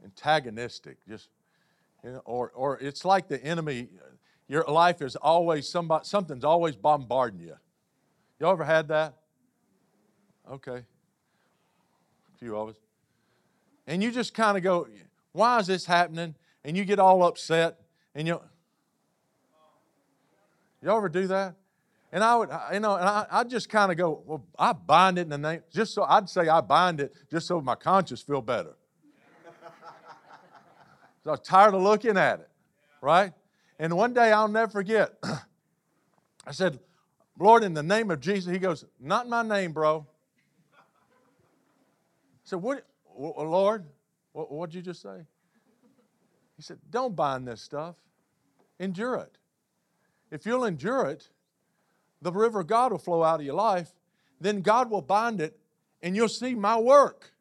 [0.04, 1.30] antagonistic, just
[2.04, 3.90] you know, or or it's like the enemy.
[4.48, 7.58] Your life is always somebody something's always bombarding you.
[8.40, 9.14] Y'all ever had that?
[10.52, 10.78] Okay.
[10.78, 12.76] A few of us.
[13.86, 14.88] And you just kind of go,
[15.32, 16.34] why is this happening?
[16.66, 17.78] And you get all upset
[18.16, 18.42] And you,
[20.82, 21.54] y'all ever do that?
[22.14, 25.18] And I would, you know, and I, I'd just kind of go, well, I bind
[25.18, 28.22] it in the name, just so I'd say I bind it just so my conscience
[28.22, 28.76] feel better.
[31.24, 32.50] so I was tired of looking at it,
[33.02, 33.34] right?
[33.80, 35.16] And one day I'll never forget.
[36.46, 36.80] I said,
[37.40, 40.06] Lord, in the name of Jesus, he goes, Not my name, bro.
[40.76, 40.82] I
[42.44, 42.86] said, What,
[43.18, 43.86] Lord,
[44.34, 45.26] what, what'd you just say?
[46.58, 47.96] He said, Don't bind this stuff,
[48.80, 49.36] endure it.
[50.30, 51.28] If you'll endure it,
[52.24, 53.94] the river of God will flow out of your life.
[54.40, 55.60] Then God will bind it,
[56.02, 57.32] and you'll see my work.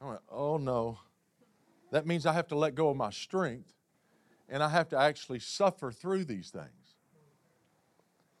[0.00, 0.98] I went, Oh no.
[1.90, 3.72] That means I have to let go of my strength
[4.48, 6.96] and I have to actually suffer through these things.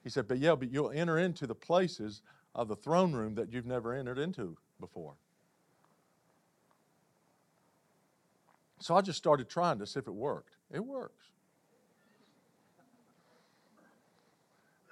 [0.02, 2.20] He said, But yeah, but you'll enter into the places
[2.54, 5.14] of the throne room that you've never entered into before.
[8.80, 10.56] So I just started trying to see if it worked.
[10.70, 11.26] It works.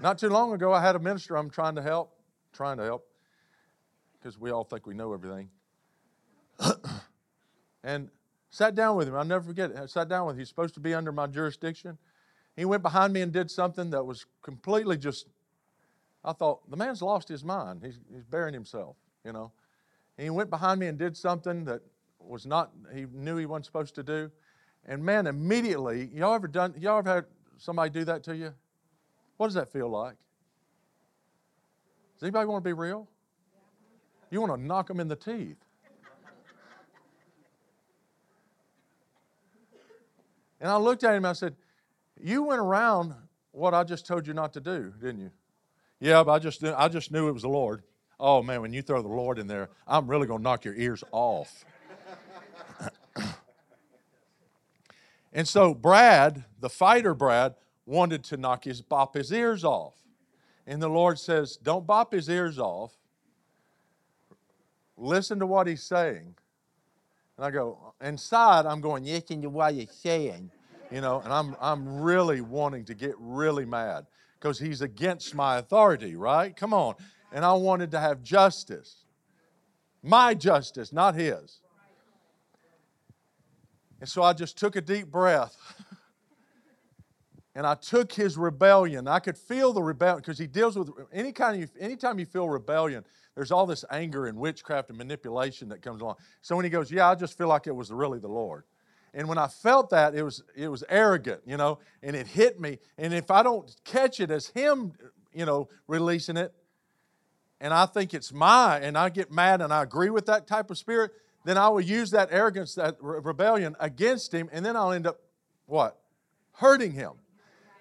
[0.03, 2.12] Not too long ago, I had a minister I'm trying to help,
[2.53, 3.07] trying to help,
[4.18, 5.48] because we all think we know everything.
[7.84, 8.11] and
[8.53, 9.16] Sat down with him.
[9.16, 9.78] I'll never forget it.
[9.78, 10.40] I sat down with him.
[10.40, 11.96] He's supposed to be under my jurisdiction.
[12.55, 15.26] He went behind me and did something that was completely just,
[16.22, 17.80] I thought, the man's lost his mind.
[17.82, 19.53] He's, he's burying himself, you know.
[20.18, 21.80] And he went behind me and did something that
[22.20, 24.30] was not, he knew he wasn't supposed to do.
[24.84, 27.24] And man, immediately, y'all ever done, y'all ever had
[27.57, 28.53] somebody do that to you?
[29.43, 30.14] What does that feel like?
[32.14, 33.09] Does anybody want to be real?
[34.30, 35.57] You want to knock them in the teeth.
[40.61, 41.57] And I looked at him and I said,
[42.20, 43.14] You went around
[43.51, 45.32] what I just told you not to do, didn't you?
[45.99, 47.82] Yeah, but I just, I just knew it was the Lord.
[48.20, 50.76] Oh man, when you throw the Lord in there, I'm really going to knock your
[50.76, 51.64] ears off.
[55.32, 57.57] and so Brad, the fighter Brad,
[57.87, 59.95] wanted to knock his bop his ears off.
[60.66, 62.93] And the Lord says, Don't bop his ears off.
[64.97, 66.35] Listen to what he's saying.
[67.37, 70.51] And I go, inside, I'm going, yes, into what you're saying.
[70.91, 74.07] You know, and I'm, I'm really wanting to get really mad
[74.39, 76.55] because he's against my authority, right?
[76.55, 76.95] Come on.
[77.33, 79.07] And I wanted to have justice.
[80.03, 81.61] My justice, not his.
[84.01, 85.57] And so I just took a deep breath.
[87.55, 89.07] and I took his rebellion.
[89.07, 92.48] I could feel the rebellion because he deals with any kind of anytime you feel
[92.48, 96.16] rebellion, there's all this anger and witchcraft and manipulation that comes along.
[96.40, 98.64] So when he goes, Yeah, I just feel like it was really the Lord.
[99.14, 102.59] And when I felt that, it was it was arrogant, you know, and it hit
[102.59, 102.78] me.
[102.96, 104.92] And if I don't catch it as him,
[105.34, 106.55] you know, releasing it,
[107.61, 110.70] and I think it's my, and I get mad and I agree with that type
[110.70, 111.12] of spirit,
[111.44, 115.20] then I will use that arrogance, that rebellion against him, and then I'll end up
[115.66, 115.98] what?
[116.55, 117.12] Hurting him.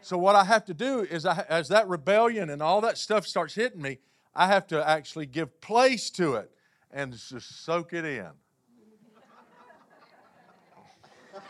[0.01, 3.27] So what I have to do is, I, as that rebellion and all that stuff
[3.27, 3.99] starts hitting me,
[4.35, 6.51] I have to actually give place to it
[6.91, 8.29] and just soak it in.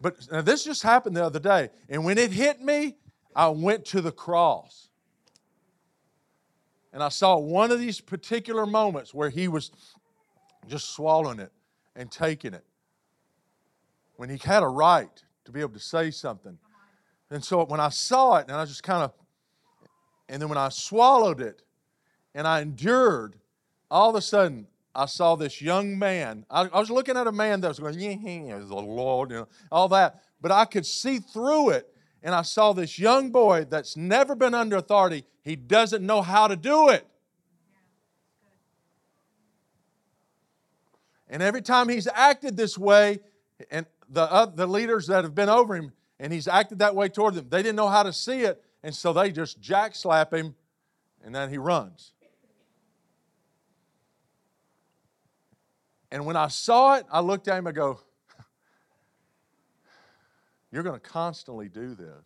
[0.00, 1.70] But now this just happened the other day.
[1.88, 2.96] And when it hit me,
[3.34, 4.90] I went to the cross.
[6.92, 9.70] And I saw one of these particular moments where he was
[10.68, 11.52] just swallowing it
[11.96, 12.64] and taking it.
[14.16, 16.58] When he had a right to be able to say something.
[17.30, 19.12] And so when I saw it, and I just kind of
[20.28, 21.62] and then when I swallowed it
[22.34, 23.36] and I endured,
[23.90, 26.46] all of a sudden I saw this young man.
[26.50, 29.48] I, I was looking at a man that was going, yeah, the Lord, you know,
[29.70, 30.22] all that.
[30.40, 31.90] But I could see through it.
[32.22, 35.24] And I saw this young boy that's never been under authority.
[35.42, 37.06] He doesn't know how to do it.
[41.28, 43.18] And every time he's acted this way,
[43.70, 47.08] and the, uh, the leaders that have been over him, and he's acted that way
[47.08, 48.62] toward them, they didn't know how to see it.
[48.82, 50.54] And so they just jack slap him
[51.24, 52.12] and then he runs.
[56.12, 57.98] And when I saw it, I looked at him and go,
[60.70, 62.24] You're going to constantly do this.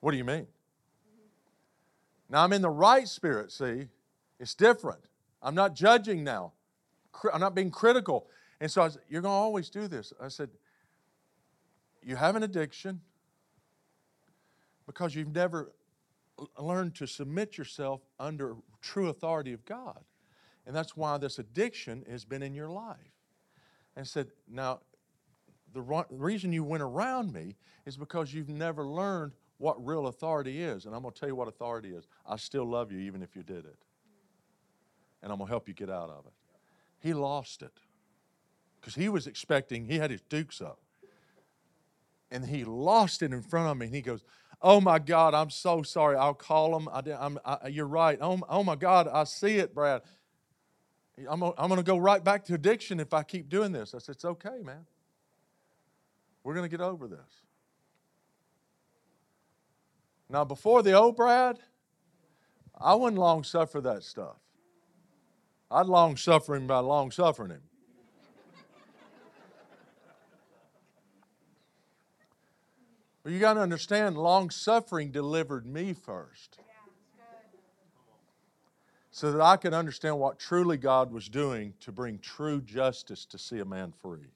[0.00, 0.46] What do you mean?
[2.30, 3.88] Now I'm in the right spirit, see?
[4.40, 5.00] It's different.
[5.42, 6.52] I'm not judging now.
[7.32, 8.26] I'm not being critical.
[8.62, 10.12] And so I said, You're going to always do this.
[10.20, 10.48] I said,
[12.00, 13.00] You have an addiction
[14.86, 15.72] because you've never
[16.56, 19.98] learned to submit yourself under true authority of God.
[20.64, 22.96] And that's why this addiction has been in your life.
[23.96, 24.80] And said, now,
[25.74, 30.86] the reason you went around me is because you've never learned what real authority is.
[30.86, 32.06] And I'm going to tell you what authority is.
[32.24, 33.78] I still love you even if you did it.
[35.20, 36.32] And I'm going to help you get out of it.
[37.00, 37.72] He lost it
[38.82, 40.80] because he was expecting, he had his dukes up.
[42.32, 43.86] And he lost it in front of me.
[43.86, 44.24] And he goes,
[44.60, 46.16] Oh my God, I'm so sorry.
[46.16, 46.88] I'll call him.
[46.92, 48.18] I, did- I'm, I, you're right.
[48.20, 50.02] Oh, oh my God, I see it, Brad.
[51.28, 53.94] I'm, I'm going to go right back to addiction if I keep doing this.
[53.94, 54.86] I said, It's okay, man.
[56.42, 57.20] We're going to get over this.
[60.28, 61.58] Now, before the old Brad,
[62.80, 64.36] I wouldn't long suffer that stuff.
[65.70, 67.62] I'd long suffer him by long suffering him.
[73.22, 76.58] But you got to understand, long suffering delivered me first.
[79.10, 83.38] So that I could understand what truly God was doing to bring true justice to
[83.38, 84.32] see a man free.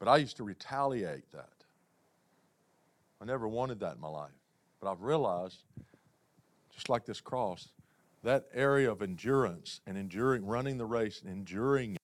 [0.00, 1.48] But I used to retaliate that.
[3.20, 4.32] I never wanted that in my life.
[4.80, 5.62] But I've realized,
[6.74, 7.68] just like this cross,
[8.24, 11.96] that area of endurance and enduring, running the race and enduring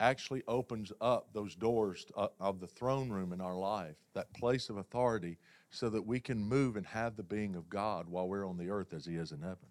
[0.00, 4.70] actually opens up those doors uh, of the throne room in our life, that place
[4.70, 5.38] of authority,
[5.70, 8.70] so that we can move and have the being of God while we're on the
[8.70, 9.68] earth as He is in heaven.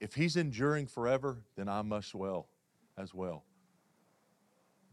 [0.00, 2.46] If He's enduring forever, then I must well
[2.96, 3.44] as well.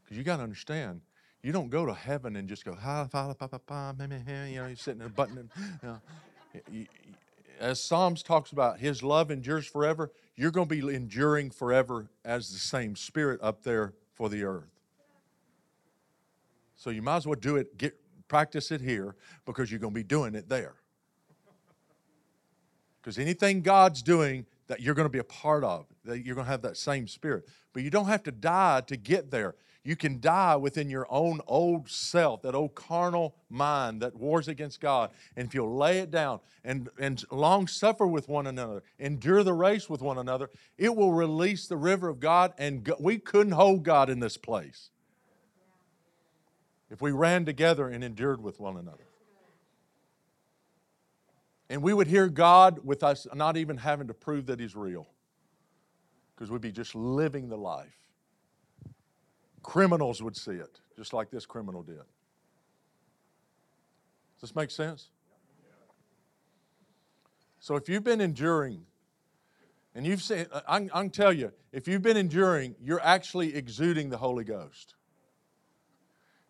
[0.03, 1.01] Because you got to understand,
[1.43, 4.19] you don't go to heaven and just go, ha, fa, pa, pa, pa, meh, meh,
[4.25, 5.49] meh," you know, you're sitting there buttoning.
[5.83, 6.01] You know.
[7.59, 10.11] As Psalms talks about, His love endures forever.
[10.35, 14.69] You're going to be enduring forever as the same Spirit up there for the earth.
[16.75, 17.95] So you might as well do it, get
[18.27, 19.15] practice it here
[19.45, 20.75] because you're going to be doing it there.
[23.01, 26.45] Because anything God's doing that you're going to be a part of, that you're going
[26.45, 27.45] to have that same spirit.
[27.73, 29.55] But you don't have to die to get there.
[29.83, 34.79] You can die within your own old self, that old carnal mind that wars against
[34.79, 35.09] God.
[35.35, 39.53] And if you'll lay it down and, and long suffer with one another, endure the
[39.53, 42.53] race with one another, it will release the river of God.
[42.59, 44.91] And go- we couldn't hold God in this place
[46.91, 49.07] if we ran together and endured with one another.
[51.71, 55.07] And we would hear God with us not even having to prove that He's real,
[56.35, 58.00] because we'd be just living the life.
[59.63, 61.97] Criminals would see it, just like this criminal did.
[64.39, 65.09] Does this make sense?
[67.59, 68.85] So if you've been enduring,
[69.93, 74.09] and you've seen, I I can tell you, if you've been enduring, you're actually exuding
[74.09, 74.95] the Holy Ghost.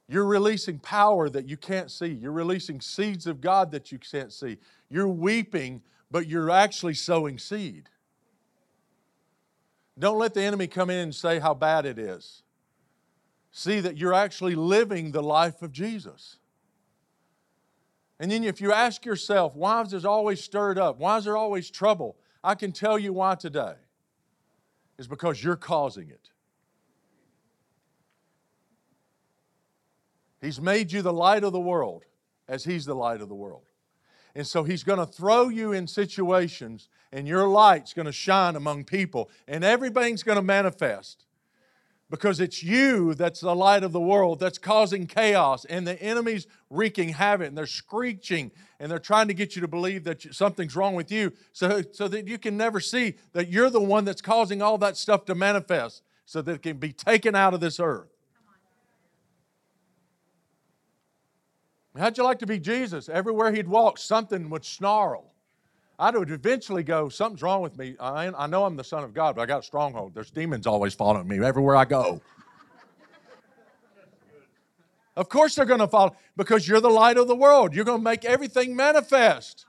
[0.08, 2.08] You're releasing power that you can't see.
[2.08, 4.58] You're releasing seeds of God that you can't see.
[4.90, 7.90] You're weeping, but you're actually sowing seed.
[9.98, 12.44] Don't let the enemy come in and say how bad it is.
[13.52, 16.38] See that you're actually living the life of Jesus.
[18.20, 21.00] And then if you ask yourself, why is there always stirred up?
[21.00, 22.18] Why is there always trouble?
[22.44, 23.74] I can tell you why today.
[24.98, 26.30] It's because you're causing it.
[30.40, 32.06] He's made you the light of the world
[32.48, 33.64] as He's the light of the world.
[34.36, 38.56] And so He's going to throw you in situations, and your light's going to shine
[38.56, 41.26] among people, and everything's going to manifest
[42.12, 46.46] because it's you that's the light of the world that's causing chaos, and the enemy's
[46.70, 48.52] wreaking havoc, and they're screeching,
[48.82, 52.10] and they're trying to get you to believe that something's wrong with you so, so
[52.10, 55.34] that you can never see that you're the one that's causing all that stuff to
[55.34, 58.10] manifest so that it can be taken out of this earth.
[61.98, 63.08] How'd you like to be Jesus?
[63.08, 65.31] Everywhere he'd walk, something would snarl.
[66.02, 67.96] I would eventually go, something's wrong with me.
[68.00, 70.16] I, I know I'm the Son of God, but I got a stronghold.
[70.16, 72.20] There's demons always following me everywhere I go.
[75.16, 77.76] Of course they're going to follow because you're the light of the world.
[77.76, 79.68] You're going to make everything manifest.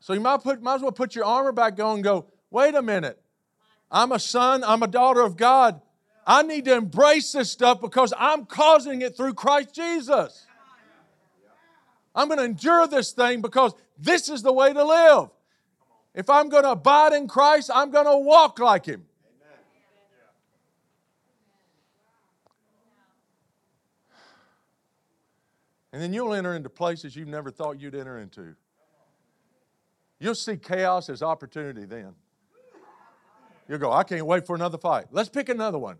[0.00, 2.74] So you might, put, might as well put your armor back on and go, wait
[2.74, 3.20] a minute.
[3.90, 5.82] I'm a son, I'm a daughter of God.
[6.26, 10.46] I need to embrace this stuff because I'm causing it through Christ Jesus.
[12.18, 15.30] I'm going to endure this thing because this is the way to live.
[16.16, 19.04] If I'm going to abide in Christ, I'm going to walk like Him.
[25.92, 28.56] And then you'll enter into places you've never thought you'd enter into.
[30.18, 32.16] You'll see chaos as opportunity then.
[33.68, 35.06] You'll go, I can't wait for another fight.
[35.12, 35.98] Let's pick another one.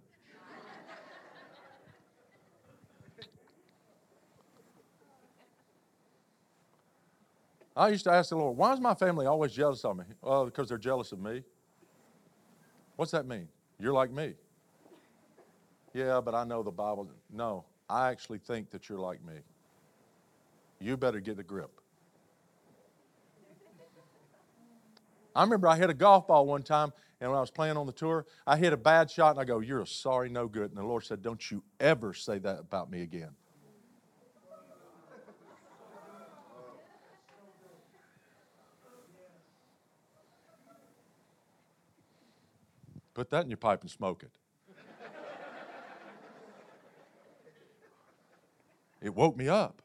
[7.79, 10.05] I used to ask the Lord, why is my family always jealous of me?
[10.21, 11.45] Well, because they're jealous of me.
[12.97, 13.47] What's that mean?
[13.79, 14.35] You're like me.
[15.95, 17.09] Yeah, but I know the Bible.
[17.33, 19.35] No, I actually think that you're like me.
[20.81, 21.71] You better get a grip.
[25.37, 27.87] I remember I hit a golf ball one time, and when I was playing on
[27.87, 30.71] the tour, I hit a bad shot, and I go, You're a sorry, no good.
[30.71, 33.31] And the Lord said, Don't you ever say that about me again.
[43.19, 44.31] Put that in your pipe and smoke it.
[49.03, 49.83] it woke me up.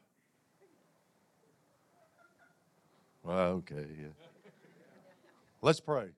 [3.24, 3.86] Well, okay.
[4.00, 4.06] Yeah.
[5.62, 6.10] Let's pray.